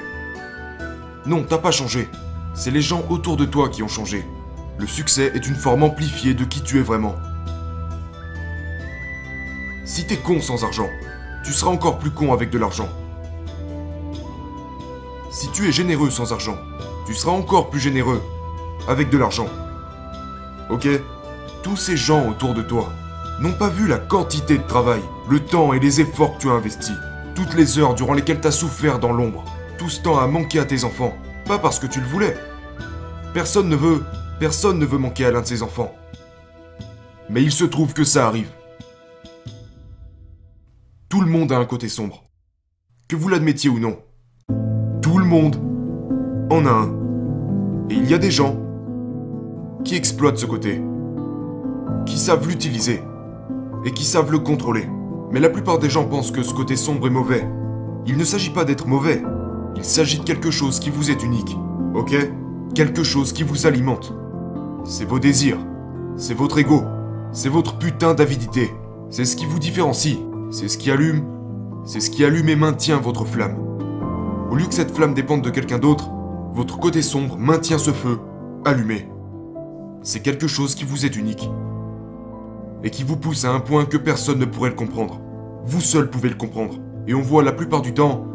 Non, 1.25 1.43
t'as 1.43 1.57
pas 1.57 1.71
changé. 1.71 2.07
C'est 2.57 2.71
les 2.71 2.81
gens 2.81 3.03
autour 3.11 3.37
de 3.37 3.45
toi 3.45 3.69
qui 3.69 3.83
ont 3.83 3.89
changé. 3.89 4.25
Le 4.79 4.87
succès 4.87 5.33
est 5.35 5.47
une 5.47 5.57
forme 5.57 5.83
amplifiée 5.83 6.35
de 6.35 6.45
qui 6.45 6.63
tu 6.63 6.79
es 6.79 6.83
vraiment. 6.83 7.17
Si 9.85 10.07
t'es 10.07 10.17
con 10.17 10.41
sans 10.41 10.63
argent, 10.63 10.89
tu 11.45 11.53
seras 11.53 11.73
encore 11.73 11.99
plus 11.99 12.13
con 12.13 12.33
avec 12.33 12.51
de 12.51 12.59
l'argent. 12.59 12.89
Si 15.33 15.51
tu 15.51 15.69
es 15.69 15.73
généreux 15.73 16.11
sans 16.11 16.33
argent, 16.33 16.57
tu 17.07 17.15
seras 17.15 17.33
encore 17.33 17.71
plus 17.71 17.81
généreux 17.81 18.23
avec 18.87 19.11
de 19.11 19.19
l'argent. 19.19 19.49
Ok? 20.71 20.87
Tous 21.65 21.77
ces 21.77 21.97
gens 21.97 22.29
autour 22.29 22.55
de 22.55 22.63
toi 22.63 22.89
n'ont 23.41 23.53
pas 23.53 23.69
vu 23.69 23.89
la 23.89 23.99
quantité 23.99 24.59
de 24.59 24.63
travail, 24.63 25.01
le 25.29 25.41
temps 25.41 25.73
et 25.73 25.81
les 25.81 26.01
efforts 26.01 26.37
que 26.37 26.43
tu 26.43 26.49
as 26.49 26.53
investis, 26.53 26.95
toutes 27.35 27.55
les 27.55 27.81
heures 27.81 27.95
durant 27.95 28.15
lesquelles 28.15 28.41
tu 28.41 28.47
as 28.47 28.53
souffert 28.53 29.01
dans 29.01 29.13
l'ombre, 29.13 29.45
tout 29.77 29.89
ce 29.89 30.01
temps 30.01 30.19
à 30.19 30.29
manquer 30.29 30.61
à 30.61 30.65
tes 30.65 30.85
enfants, 30.85 31.17
pas 31.45 31.59
parce 31.59 31.79
que 31.79 31.87
tu 31.87 32.01
le 32.01 32.07
voulais. 32.07 32.37
Personne 33.33 33.69
ne 33.69 33.77
veut, 33.77 34.03
personne 34.41 34.79
ne 34.79 34.87
veut 34.87 34.99
manquer 34.99 35.27
à 35.27 35.31
l'un 35.31 35.43
de 35.43 35.47
ses 35.47 35.63
enfants. 35.63 35.95
Mais 37.29 37.43
il 37.43 37.53
se 37.53 37.65
trouve 37.65 37.93
que 37.95 38.05
ça 38.05 38.27
arrive. 38.27 38.51
Tout 41.09 41.21
le 41.21 41.31
monde 41.31 41.53
a 41.53 41.59
un 41.59 41.65
côté 41.65 41.89
sombre. 41.89 42.25
Que 43.09 43.17
vous 43.17 43.29
l'admettiez 43.29 43.71
ou 43.71 43.79
non. 43.79 43.99
Tout 45.03 45.19
le 45.19 45.25
monde 45.25 45.57
en 46.51 46.67
a 46.67 46.71
un. 46.71 46.93
Et 47.91 47.95
il 47.95 48.11
y 48.11 48.15
a 48.15 48.19
des 48.19 48.31
gens 48.31 48.59
qui 49.85 49.97
exploitent 49.97 50.39
ce 50.39 50.47
côté, 50.47 50.83
qui 52.07 52.19
savent 52.19 52.49
l'utiliser 52.49 53.03
et 53.85 53.91
qui 53.93 54.05
savent 54.05 54.33
le 54.33 54.39
contrôler. 54.39 54.89
Mais 55.31 55.41
la 55.41 55.51
plupart 55.51 55.79
des 55.79 55.91
gens 55.91 56.07
pensent 56.07 56.31
que 56.31 56.43
ce 56.43 56.55
côté 56.55 56.77
sombre 56.77 57.07
est 57.07 57.11
mauvais. 57.11 57.47
Il 58.07 58.17
ne 58.17 58.25
s'agit 58.25 58.51
pas 58.51 58.65
d'être 58.65 58.87
mauvais, 58.87 59.23
il 59.77 59.85
s'agit 59.85 60.19
de 60.19 60.25
quelque 60.25 60.51
chose 60.51 60.79
qui 60.79 60.91
vous 60.91 61.11
est 61.11 61.23
unique, 61.23 61.57
ok? 61.95 62.15
Quelque 62.75 63.03
chose 63.03 63.33
qui 63.33 63.43
vous 63.43 63.67
alimente. 63.67 64.13
C'est 64.85 65.05
vos 65.05 65.19
désirs, 65.19 65.59
c'est 66.17 66.35
votre 66.35 66.59
ego, 66.59 66.83
c'est 67.33 67.49
votre 67.49 67.79
putain 67.79 68.15
d'avidité, 68.15 68.73
c'est 69.11 69.25
ce 69.25 69.37
qui 69.37 69.47
vous 69.47 69.59
différencie, 69.59 70.19
c'est 70.51 70.69
ce 70.69 70.79
qui 70.79 70.91
allume, 70.91 71.25
c'est 71.85 72.01
ce 72.01 72.11
qui 72.11 72.25
allume 72.25 72.49
et 72.49 72.57
maintient 72.57 72.99
votre 72.99 73.25
flamme. 73.25 73.57
Au 74.51 74.57
lieu 74.57 74.67
que 74.67 74.75
cette 74.75 74.95
flamme 74.95 75.15
dépende 75.15 75.43
de 75.43 75.51
quelqu'un 75.51 75.79
d'autre, 75.79 76.11
votre 76.53 76.79
côté 76.79 77.03
sombre 77.03 77.37
maintient 77.37 77.79
ce 77.79 77.91
feu 77.91 78.19
allumé. 78.65 79.09
C'est 80.03 80.21
quelque 80.21 80.47
chose 80.47 80.75
qui 80.75 80.85
vous 80.85 81.05
est 81.05 81.17
unique. 81.17 81.51
Et 82.83 82.91
qui 82.91 83.03
vous 83.03 83.17
pousse 83.17 83.45
à 83.45 83.53
un 83.53 83.61
point 83.61 83.87
que 83.87 83.97
personne 83.97 84.39
ne 84.39 84.45
pourrait 84.45 84.69
le 84.69 84.77
comprendre. 84.77 85.21
Vous 85.65 85.81
seul 85.81 86.11
pouvez 86.11 86.29
le 86.29 86.35
comprendre. 86.35 86.77
Et 87.07 87.15
on 87.15 87.23
voit 87.23 87.43
la 87.43 87.53
plupart 87.53 87.81
du 87.81 87.95
temps 87.95 88.27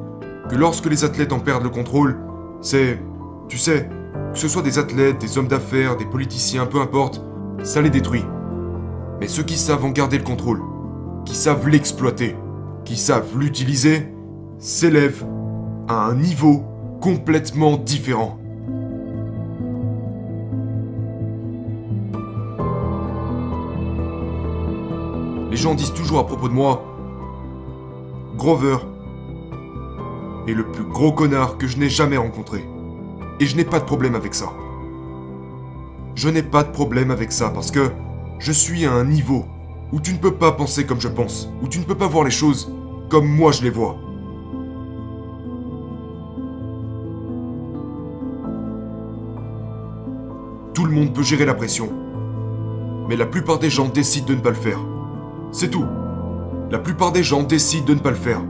que 0.50 0.56
lorsque 0.56 0.88
les 0.88 1.04
athlètes 1.04 1.32
en 1.32 1.40
perdent 1.40 1.64
le 1.64 1.70
contrôle, 1.70 2.18
c'est... 2.62 3.00
Tu 3.48 3.58
sais, 3.58 3.90
que 4.34 4.38
ce 4.38 4.48
soit 4.48 4.62
des 4.62 4.78
athlètes, 4.78 5.20
des 5.20 5.38
hommes 5.38 5.48
d'affaires, 5.48 5.96
des 5.96 6.06
politiciens, 6.06 6.66
peu 6.66 6.82
importe, 6.82 7.22
ça 7.64 7.82
les 7.82 7.90
détruit. 7.90 8.26
Mais 9.20 9.28
ceux 9.28 9.44
qui 9.44 9.58
savent 9.58 9.86
en 9.86 9.90
garder 9.90 10.18
le 10.18 10.24
contrôle, 10.24 10.62
qui 11.26 11.36
savent 11.36 11.68
l'exploiter, 11.68 12.36
qui 12.86 12.96
savent 12.96 13.38
l'utiliser, 13.38 14.14
s'élèvent 14.58 15.26
à 15.88 16.06
un 16.06 16.16
niveau 16.16 16.64
complètement 17.02 17.78
différent. 17.78 18.38
Les 25.50 25.58
gens 25.58 25.74
disent 25.74 25.94
toujours 25.94 26.20
à 26.20 26.26
propos 26.26 26.48
de 26.48 26.54
moi, 26.54 26.86
Grover 28.38 28.78
le 30.54 30.66
plus 30.66 30.84
gros 30.84 31.12
connard 31.12 31.58
que 31.58 31.68
je 31.68 31.78
n'ai 31.78 31.90
jamais 31.90 32.18
rencontré. 32.18 32.66
Et 33.40 33.46
je 33.46 33.56
n'ai 33.56 33.64
pas 33.64 33.80
de 33.80 33.86
problème 33.86 34.16
avec 34.16 34.34
ça. 34.34 34.52
Je 36.16 36.30
n'ai 36.30 36.44
pas 36.44 36.64
de 36.64 36.72
problème 36.72 37.12
avec 37.12 37.32
ça 37.32 37.50
parce 37.50 37.72
que 37.72 37.92
je 38.40 38.52
suis 38.52 38.86
à 38.86 38.92
un 38.92 39.06
niveau 39.06 39.46
où 39.92 40.00
tu 40.00 40.14
ne 40.14 40.18
peux 40.18 40.34
pas 40.34 40.52
penser 40.52 40.86
comme 40.86 41.00
je 41.00 41.08
pense, 41.08 41.50
où 41.62 41.68
tu 41.68 41.80
ne 41.80 41.84
peux 41.84 41.96
pas 41.96 42.08
voir 42.08 42.24
les 42.24 42.32
choses 42.32 42.72
comme 43.10 43.28
moi 43.28 43.52
je 43.52 43.64
les 43.64 43.70
vois. 43.70 43.96
Tout 50.74 50.86
le 50.86 50.92
monde 50.92 51.14
peut 51.14 51.24
gérer 51.24 51.46
la 51.46 51.54
pression. 51.54 51.90
Mais 53.08 53.16
la 53.16 53.26
plupart 53.26 53.60
des 53.60 53.70
gens 53.70 53.88
décident 53.88 54.28
de 54.28 54.36
ne 54.36 54.42
pas 54.42 54.50
le 54.50 54.56
faire. 54.56 54.80
C'est 55.52 55.70
tout. 55.70 55.86
La 56.70 56.80
plupart 56.80 57.12
des 57.12 57.24
gens 57.24 57.44
décident 57.44 57.86
de 57.86 57.94
ne 57.96 58.00
pas 58.00 58.12
le 58.12 58.16
faire. 58.16 58.42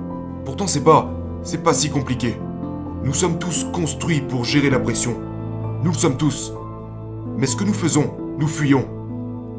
Pourtant 0.44 0.68
c'est 0.68 0.84
pas 0.84 1.19
c'est 1.44 1.64
pas 1.64 1.74
si 1.74 1.90
compliqué. 1.90 2.38
Nous 3.04 3.14
sommes 3.14 3.40
tous 3.40 3.66
construits 3.72 4.22
pour 4.22 4.44
gérer 4.44 4.70
la 4.70 4.80
pression. 4.80 5.16
Nous 5.84 5.92
le 5.92 5.98
sommes 5.98 6.18
tous. 6.18 6.54
Mais 7.38 7.48
ce 7.48 7.56
que 7.56 7.64
nous 7.64 7.74
faisons, 7.74 8.12
nous 8.38 8.48
fuyons. 8.48 8.86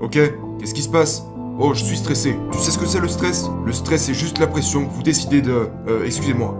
Ok? 0.02 0.18
Qu'est-ce 0.58 0.74
qui 0.74 0.82
se 0.82 0.88
passe? 0.88 1.24
Oh, 1.58 1.72
je 1.74 1.84
suis 1.84 1.96
stressé. 1.96 2.36
Tu 2.52 2.58
sais 2.58 2.70
ce 2.70 2.78
que 2.78 2.86
c'est 2.86 3.00
le 3.00 3.08
stress? 3.08 3.50
Le 3.64 3.72
stress 3.72 4.04
c'est 4.04 4.14
juste 4.14 4.38
la 4.38 4.46
pression 4.46 4.86
que 4.86 4.92
vous 4.92 5.02
décidez 5.02 5.42
de... 5.42 5.68
Euh, 5.88 6.04
excusez-moi. 6.04 6.54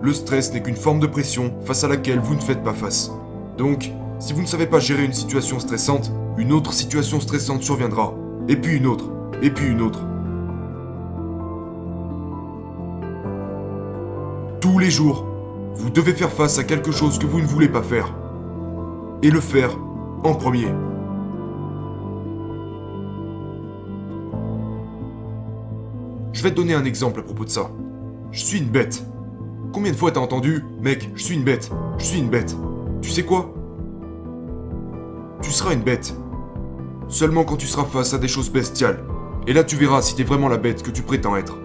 Le 0.00 0.12
stress 0.12 0.52
n'est 0.52 0.62
qu'une 0.62 0.76
forme 0.76 1.00
de 1.00 1.06
pression 1.06 1.52
face 1.64 1.84
à 1.84 1.88
laquelle 1.88 2.20
vous 2.20 2.34
ne 2.34 2.40
faites 2.40 2.62
pas 2.62 2.74
face. 2.74 3.10
Donc, 3.56 3.90
si 4.18 4.32
vous 4.32 4.42
ne 4.42 4.46
savez 4.46 4.66
pas 4.66 4.78
gérer 4.78 5.04
une 5.04 5.12
situation 5.12 5.58
stressante, 5.58 6.12
une 6.38 6.52
autre 6.52 6.72
situation 6.72 7.20
stressante 7.20 7.62
surviendra. 7.62 8.14
Et 8.48 8.56
puis 8.56 8.76
une 8.76 8.86
autre. 8.86 9.10
Et 9.42 9.50
puis 9.50 9.66
une 9.66 9.82
autre. 9.82 10.00
Tous 14.60 14.80
les 14.80 14.90
jours, 14.90 15.24
vous 15.74 15.88
devez 15.88 16.12
faire 16.12 16.32
face 16.32 16.58
à 16.58 16.64
quelque 16.64 16.90
chose 16.90 17.18
que 17.20 17.26
vous 17.26 17.40
ne 17.40 17.46
voulez 17.46 17.68
pas 17.68 17.82
faire. 17.82 18.12
Et 19.22 19.30
le 19.30 19.40
faire 19.40 19.76
en 20.24 20.34
premier. 20.34 20.68
Je 26.32 26.42
vais 26.42 26.50
te 26.50 26.56
donner 26.56 26.74
un 26.74 26.84
exemple 26.84 27.20
à 27.20 27.22
propos 27.22 27.44
de 27.44 27.50
ça. 27.50 27.70
Je 28.32 28.40
suis 28.40 28.58
une 28.58 28.68
bête. 28.68 29.04
Combien 29.72 29.92
de 29.92 29.96
fois 29.96 30.10
t'as 30.10 30.20
entendu 30.20 30.64
Mec, 30.80 31.10
je 31.14 31.22
suis 31.22 31.36
une 31.36 31.44
bête. 31.44 31.70
Je 31.98 32.04
suis 32.04 32.18
une 32.18 32.28
bête. 32.28 32.56
Tu 33.00 33.10
sais 33.10 33.24
quoi? 33.24 33.54
Tu 35.40 35.52
seras 35.52 35.72
une 35.72 35.82
bête. 35.82 36.14
Seulement 37.08 37.44
quand 37.44 37.56
tu 37.56 37.66
seras 37.66 37.84
face 37.84 38.12
à 38.12 38.18
des 38.18 38.28
choses 38.28 38.50
bestiales. 38.50 39.04
Et 39.46 39.52
là 39.52 39.62
tu 39.62 39.76
verras 39.76 40.02
si 40.02 40.16
t'es 40.16 40.24
vraiment 40.24 40.48
la 40.48 40.58
bête 40.58 40.82
que 40.82 40.90
tu 40.90 41.02
prétends 41.02 41.36
être. 41.36 41.58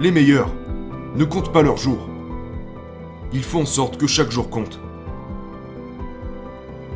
Les 0.00 0.12
meilleurs 0.12 0.54
ne 1.16 1.24
comptent 1.24 1.52
pas 1.52 1.62
leurs 1.62 1.76
jours. 1.76 2.08
Ils 3.32 3.42
font 3.42 3.62
en 3.62 3.66
sorte 3.66 3.96
que 3.98 4.06
chaque 4.06 4.30
jour 4.30 4.48
compte. 4.48 4.78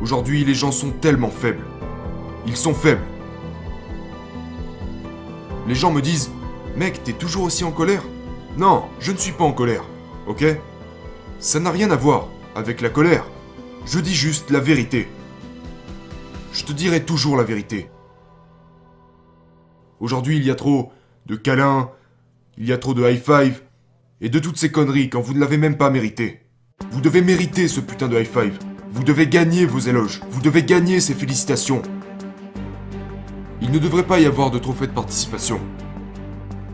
Aujourd'hui, 0.01 0.45
les 0.45 0.53
gens 0.53 0.71
sont 0.71 0.91
tellement 0.91 1.29
faibles. 1.29 1.65
Ils 2.47 2.55
sont 2.55 2.73
faibles. 2.73 3.03
Les 5.67 5.75
gens 5.75 5.91
me 5.91 6.01
disent 6.01 6.31
Mec, 6.77 7.03
t'es 7.03 7.11
toujours 7.11 7.43
aussi 7.43 7.65
en 7.65 7.71
colère? 7.73 8.03
Non, 8.55 8.85
je 9.01 9.11
ne 9.11 9.17
suis 9.17 9.33
pas 9.33 9.43
en 9.43 9.51
colère, 9.51 9.83
ok? 10.27 10.45
Ça 11.39 11.59
n'a 11.59 11.71
rien 11.71 11.91
à 11.91 11.97
voir 11.97 12.29
avec 12.55 12.79
la 12.79 12.89
colère. 12.89 13.25
Je 13.85 13.99
dis 13.99 14.15
juste 14.15 14.49
la 14.49 14.59
vérité. 14.59 15.09
Je 16.53 16.63
te 16.63 16.71
dirai 16.71 17.03
toujours 17.03 17.35
la 17.35 17.43
vérité. 17.43 17.89
Aujourd'hui, 19.99 20.37
il 20.37 20.45
y 20.45 20.51
a 20.51 20.55
trop 20.55 20.93
de 21.25 21.35
câlins, 21.35 21.89
il 22.57 22.67
y 22.67 22.73
a 22.73 22.77
trop 22.77 22.93
de 22.93 23.03
high 23.03 23.21
five, 23.21 23.61
et 24.21 24.29
de 24.29 24.39
toutes 24.39 24.57
ces 24.57 24.71
conneries 24.71 25.09
quand 25.09 25.21
vous 25.21 25.33
ne 25.33 25.39
l'avez 25.39 25.57
même 25.57 25.77
pas 25.77 25.89
mérité. 25.89 26.41
Vous 26.91 27.01
devez 27.01 27.21
mériter 27.21 27.67
ce 27.67 27.79
putain 27.79 28.07
de 28.07 28.17
high 28.17 28.27
five. 28.27 28.57
Vous 28.91 29.03
devez 29.03 29.27
gagner 29.27 29.65
vos 29.65 29.79
éloges. 29.79 30.21
Vous 30.29 30.41
devez 30.41 30.63
gagner 30.63 30.99
ces 30.99 31.15
félicitations. 31.15 31.81
Il 33.61 33.71
ne 33.71 33.79
devrait 33.79 34.05
pas 34.05 34.19
y 34.19 34.25
avoir 34.25 34.51
de 34.51 34.59
trophée 34.59 34.87
de 34.87 34.91
participation. 34.91 35.59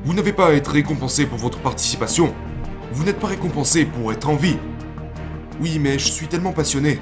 Vous 0.03 0.13
n'avez 0.13 0.33
pas 0.33 0.47
à 0.47 0.53
être 0.53 0.71
récompensé 0.71 1.25
pour 1.25 1.37
votre 1.37 1.59
participation. 1.59 2.33
Vous 2.91 3.03
n'êtes 3.03 3.19
pas 3.19 3.27
récompensé 3.27 3.85
pour 3.85 4.11
être 4.11 4.29
en 4.29 4.35
vie. 4.35 4.57
Oui, 5.61 5.79
mais 5.79 5.97
je 5.97 6.11
suis 6.11 6.27
tellement 6.27 6.51
passionné. 6.51 6.99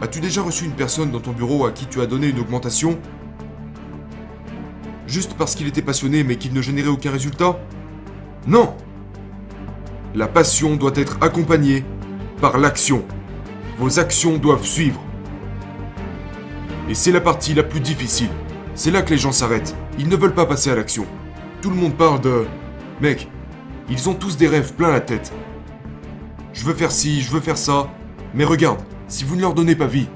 As-tu 0.00 0.20
déjà 0.20 0.42
reçu 0.42 0.64
une 0.64 0.72
personne 0.72 1.10
dans 1.10 1.20
ton 1.20 1.32
bureau 1.32 1.66
à 1.66 1.72
qui 1.72 1.86
tu 1.86 2.00
as 2.00 2.06
donné 2.06 2.28
une 2.28 2.38
augmentation? 2.38 2.98
Juste 5.06 5.34
parce 5.34 5.54
qu'il 5.54 5.66
était 5.66 5.82
passionné 5.82 6.24
mais 6.24 6.36
qu'il 6.36 6.54
ne 6.54 6.62
générait 6.62 6.88
aucun 6.88 7.10
résultat? 7.10 7.60
Non 8.46 8.74
La 10.16 10.26
passion 10.26 10.74
doit 10.74 10.92
être 10.96 11.16
accompagnée 11.20 11.84
par 12.40 12.58
l'action. 12.58 13.04
Vos 13.78 14.00
actions 14.00 14.36
doivent 14.36 14.64
suivre. 14.64 15.00
Et 16.88 16.94
c'est 16.94 17.12
la 17.12 17.20
partie 17.20 17.54
la 17.54 17.62
plus 17.62 17.78
difficile. 17.78 18.30
C'est 18.74 18.90
là 18.90 19.02
que 19.02 19.10
les 19.10 19.18
gens 19.18 19.30
s'arrêtent. 19.30 19.76
Ils 19.96 20.08
ne 20.08 20.16
veulent 20.16 20.34
pas 20.34 20.46
passer 20.46 20.70
à 20.70 20.74
l'action. 20.74 21.06
Tout 21.60 21.70
le 21.70 21.76
monde 21.76 21.94
parle 21.94 22.20
de... 22.20 22.44
Mec, 23.00 23.28
ils 23.88 24.08
ont 24.08 24.14
tous 24.14 24.36
des 24.36 24.48
rêves 24.48 24.74
plein 24.74 24.90
la 24.90 25.00
tête. 25.00 25.32
Je 26.52 26.64
veux 26.64 26.74
faire 26.74 26.90
ci, 26.90 27.20
je 27.20 27.30
veux 27.30 27.40
faire 27.40 27.58
ça. 27.58 27.90
Mais 28.34 28.44
regarde, 28.44 28.80
si 29.06 29.22
vous 29.22 29.36
ne 29.36 29.42
leur 29.42 29.54
donnez 29.54 29.76
pas 29.76 29.86
vie, 29.86 30.08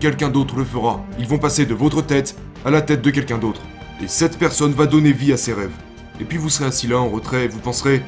quelqu'un 0.00 0.30
d'autre 0.30 0.56
le 0.56 0.64
fera. 0.64 1.04
Ils 1.18 1.28
vont 1.28 1.38
passer 1.38 1.66
de 1.66 1.74
votre 1.74 2.00
tête 2.00 2.38
à 2.64 2.70
la 2.70 2.80
tête 2.80 3.02
de 3.02 3.10
quelqu'un 3.10 3.38
d'autre. 3.38 3.60
Et 4.02 4.08
cette 4.08 4.38
personne 4.38 4.72
va 4.72 4.86
donner 4.86 5.12
vie 5.12 5.34
à 5.34 5.36
ses 5.36 5.52
rêves. 5.52 5.76
Et 6.20 6.24
puis 6.24 6.38
vous 6.38 6.48
serez 6.48 6.66
assis 6.66 6.86
là 6.86 6.98
en 6.98 7.08
retrait 7.08 7.44
et 7.44 7.48
vous 7.48 7.60
penserez 7.60 8.02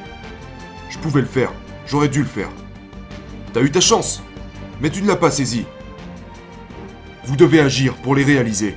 Je 0.89 0.97
pouvais 0.97 1.21
le 1.21 1.27
faire, 1.27 1.51
j'aurais 1.85 2.09
dû 2.09 2.19
le 2.19 2.25
faire. 2.25 2.49
T'as 3.53 3.61
eu 3.61 3.71
ta 3.71 3.81
chance, 3.81 4.23
mais 4.81 4.89
tu 4.89 5.01
ne 5.01 5.07
l'as 5.07 5.15
pas 5.15 5.31
saisie. 5.31 5.65
Vous 7.25 7.35
devez 7.35 7.59
agir 7.59 7.95
pour 7.95 8.15
les 8.15 8.23
réaliser. 8.23 8.75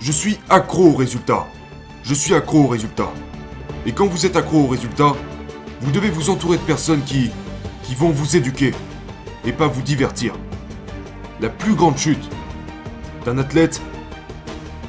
Je 0.00 0.12
suis 0.12 0.38
accro 0.48 0.90
aux 0.90 0.94
résultats. 0.94 1.46
Je 2.04 2.14
suis 2.14 2.34
accro 2.34 2.64
aux 2.64 2.68
résultats. 2.68 3.12
Et 3.84 3.92
quand 3.92 4.06
vous 4.06 4.26
êtes 4.26 4.36
accro 4.36 4.64
aux 4.64 4.68
résultats, 4.68 5.14
vous 5.80 5.90
devez 5.90 6.10
vous 6.10 6.30
entourer 6.30 6.58
de 6.58 6.62
personnes 6.62 7.02
qui, 7.02 7.30
qui 7.82 7.94
vont 7.94 8.10
vous 8.10 8.36
éduquer 8.36 8.72
et 9.44 9.52
pas 9.52 9.66
vous 9.66 9.82
divertir. 9.82 10.34
La 11.40 11.48
plus 11.48 11.74
grande 11.74 11.98
chute 11.98 12.30
d'un 13.24 13.38
athlète, 13.38 13.80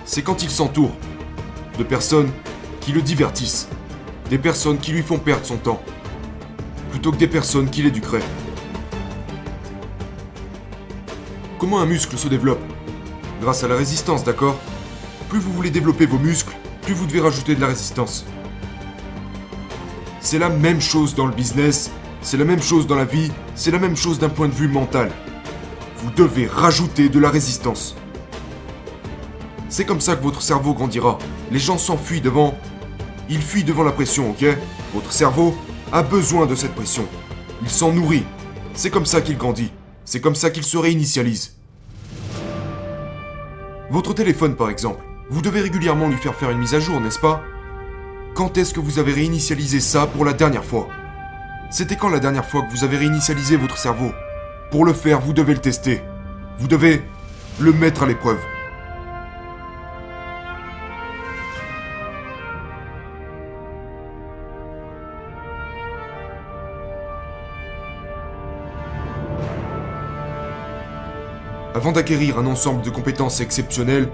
c'est 0.05 0.21
quand 0.21 0.43
il 0.43 0.49
s'entoure 0.49 0.95
de 1.77 1.83
personnes 1.83 2.31
qui 2.81 2.91
le 2.91 3.01
divertissent, 3.01 3.67
des 4.29 4.37
personnes 4.37 4.77
qui 4.77 4.91
lui 4.91 5.03
font 5.03 5.19
perdre 5.19 5.45
son 5.45 5.57
temps, 5.57 5.81
plutôt 6.91 7.11
que 7.11 7.17
des 7.17 7.27
personnes 7.27 7.69
qui 7.69 7.83
l'éduqueraient. 7.83 8.23
Comment 11.59 11.79
un 11.79 11.85
muscle 11.85 12.17
se 12.17 12.27
développe 12.27 12.61
Grâce 13.41 13.63
à 13.63 13.67
la 13.67 13.75
résistance, 13.75 14.23
d'accord? 14.23 14.59
Plus 15.29 15.39
vous 15.39 15.51
voulez 15.51 15.69
développer 15.69 16.05
vos 16.05 16.17
muscles, 16.17 16.55
plus 16.81 16.93
vous 16.93 17.05
devez 17.05 17.19
rajouter 17.19 17.55
de 17.55 17.61
la 17.61 17.67
résistance. 17.67 18.25
C'est 20.19 20.39
la 20.39 20.49
même 20.49 20.81
chose 20.81 21.15
dans 21.15 21.25
le 21.25 21.33
business, 21.33 21.91
c'est 22.21 22.37
la 22.37 22.45
même 22.45 22.61
chose 22.61 22.87
dans 22.87 22.95
la 22.95 23.05
vie, 23.05 23.31
c'est 23.55 23.71
la 23.71 23.79
même 23.79 23.95
chose 23.95 24.19
d'un 24.19 24.29
point 24.29 24.47
de 24.47 24.53
vue 24.53 24.67
mental. 24.67 25.11
Vous 25.97 26.11
devez 26.11 26.47
rajouter 26.47 27.09
de 27.09 27.19
la 27.19 27.29
résistance. 27.29 27.95
C'est 29.77 29.85
comme 29.85 30.01
ça 30.01 30.15
que 30.15 30.23
votre 30.23 30.41
cerveau 30.41 30.73
grandira. 30.73 31.19
Les 31.51 31.59
gens 31.59 31.77
s'enfuient 31.77 32.19
devant... 32.19 32.57
Ils 33.29 33.43
fuient 33.43 33.63
devant 33.63 33.83
la 33.83 33.91
pression, 33.91 34.31
ok? 34.31 34.43
Votre 34.95 35.11
cerveau 35.11 35.55
a 35.91 36.01
besoin 36.01 36.47
de 36.47 36.55
cette 36.55 36.73
pression. 36.73 37.05
Il 37.61 37.69
s'en 37.69 37.93
nourrit. 37.93 38.23
C'est 38.73 38.89
comme 38.89 39.05
ça 39.05 39.21
qu'il 39.21 39.37
grandit. 39.37 39.71
C'est 40.03 40.19
comme 40.19 40.33
ça 40.33 40.49
qu'il 40.49 40.63
se 40.63 40.79
réinitialise. 40.79 41.57
Votre 43.91 44.15
téléphone, 44.15 44.55
par 44.55 44.71
exemple. 44.71 45.03
Vous 45.29 45.43
devez 45.43 45.61
régulièrement 45.61 46.07
lui 46.07 46.17
faire 46.17 46.33
faire 46.33 46.49
une 46.49 46.57
mise 46.57 46.73
à 46.73 46.79
jour, 46.79 46.99
n'est-ce 46.99 47.19
pas? 47.19 47.43
Quand 48.33 48.57
est-ce 48.57 48.73
que 48.73 48.79
vous 48.79 48.97
avez 48.97 49.13
réinitialisé 49.13 49.79
ça 49.79 50.07
pour 50.07 50.25
la 50.25 50.33
dernière 50.33 50.65
fois? 50.65 50.87
C'était 51.69 51.97
quand 51.97 52.09
la 52.09 52.19
dernière 52.19 52.49
fois 52.49 52.63
que 52.63 52.71
vous 52.71 52.83
avez 52.83 52.97
réinitialisé 52.97 53.57
votre 53.57 53.77
cerveau? 53.77 54.11
Pour 54.71 54.85
le 54.85 54.93
faire, 54.93 55.21
vous 55.21 55.33
devez 55.33 55.53
le 55.53 55.61
tester. 55.61 56.01
Vous 56.57 56.67
devez 56.67 57.03
le 57.59 57.73
mettre 57.73 58.01
à 58.01 58.07
l'épreuve. 58.07 58.39
Avant 71.77 71.91
d'acquérir 71.91 72.39
un 72.39 72.47
ensemble 72.47 72.81
de 72.81 72.89
compétences 72.89 73.39
exceptionnelles, 73.39 74.09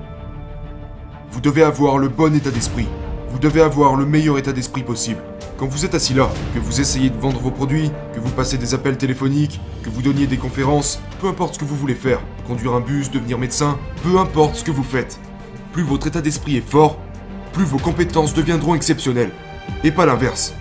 vous 1.32 1.40
devez 1.40 1.64
avoir 1.64 1.98
le 1.98 2.10
bon 2.10 2.36
état 2.36 2.52
d'esprit. 2.52 2.90
Vous 3.30 3.40
devez 3.40 3.62
avoir 3.62 3.96
le 3.96 4.06
meilleur 4.06 4.38
état 4.38 4.52
d'esprit 4.52 4.84
possible. 4.84 5.22
Quand 5.56 5.68
vous 5.68 5.86
êtes 5.86 5.96
assis 5.96 6.14
là, 6.14 6.30
que 6.54 6.60
vous 6.60 6.82
essayez 6.82 7.10
de 7.10 7.18
vendre 7.18 7.40
vos 7.40 7.52
produits, 7.52 7.90
que 8.14 8.20
vous 8.20 8.32
passez 8.32 8.58
des 8.58 8.74
appels 8.74 8.98
téléphoniques, 8.98 9.62
que 9.82 9.90
vous 9.90 10.02
donniez 10.02 10.28
des 10.28 10.36
conférences, 10.36 11.00
peu 11.22 11.28
importe 11.30 11.54
ce 11.54 11.60
que 11.60 11.64
vous 11.64 11.78
voulez 11.78 11.96
faire, 11.96 12.20
conduire 12.46 12.74
un 12.74 12.82
bus, 12.82 13.10
devenir 13.10 13.40
médecin, 13.40 13.80
peu 14.04 14.20
importe 14.20 14.56
ce 14.56 14.66
que 14.66 14.72
vous 14.72 14.84
faites. 14.84 15.18
Plus 15.72 15.84
votre 15.84 16.08
état 16.08 16.20
d'esprit 16.20 16.58
est 16.58 16.70
fort, 16.70 16.98
plus 17.54 17.64
vos 17.64 17.80
compétences 17.80 18.34
deviendront 18.34 18.76
exceptionnelles. 18.76 19.32
Et 19.86 19.92
pas 19.92 20.06
l'inverse. 20.06 20.54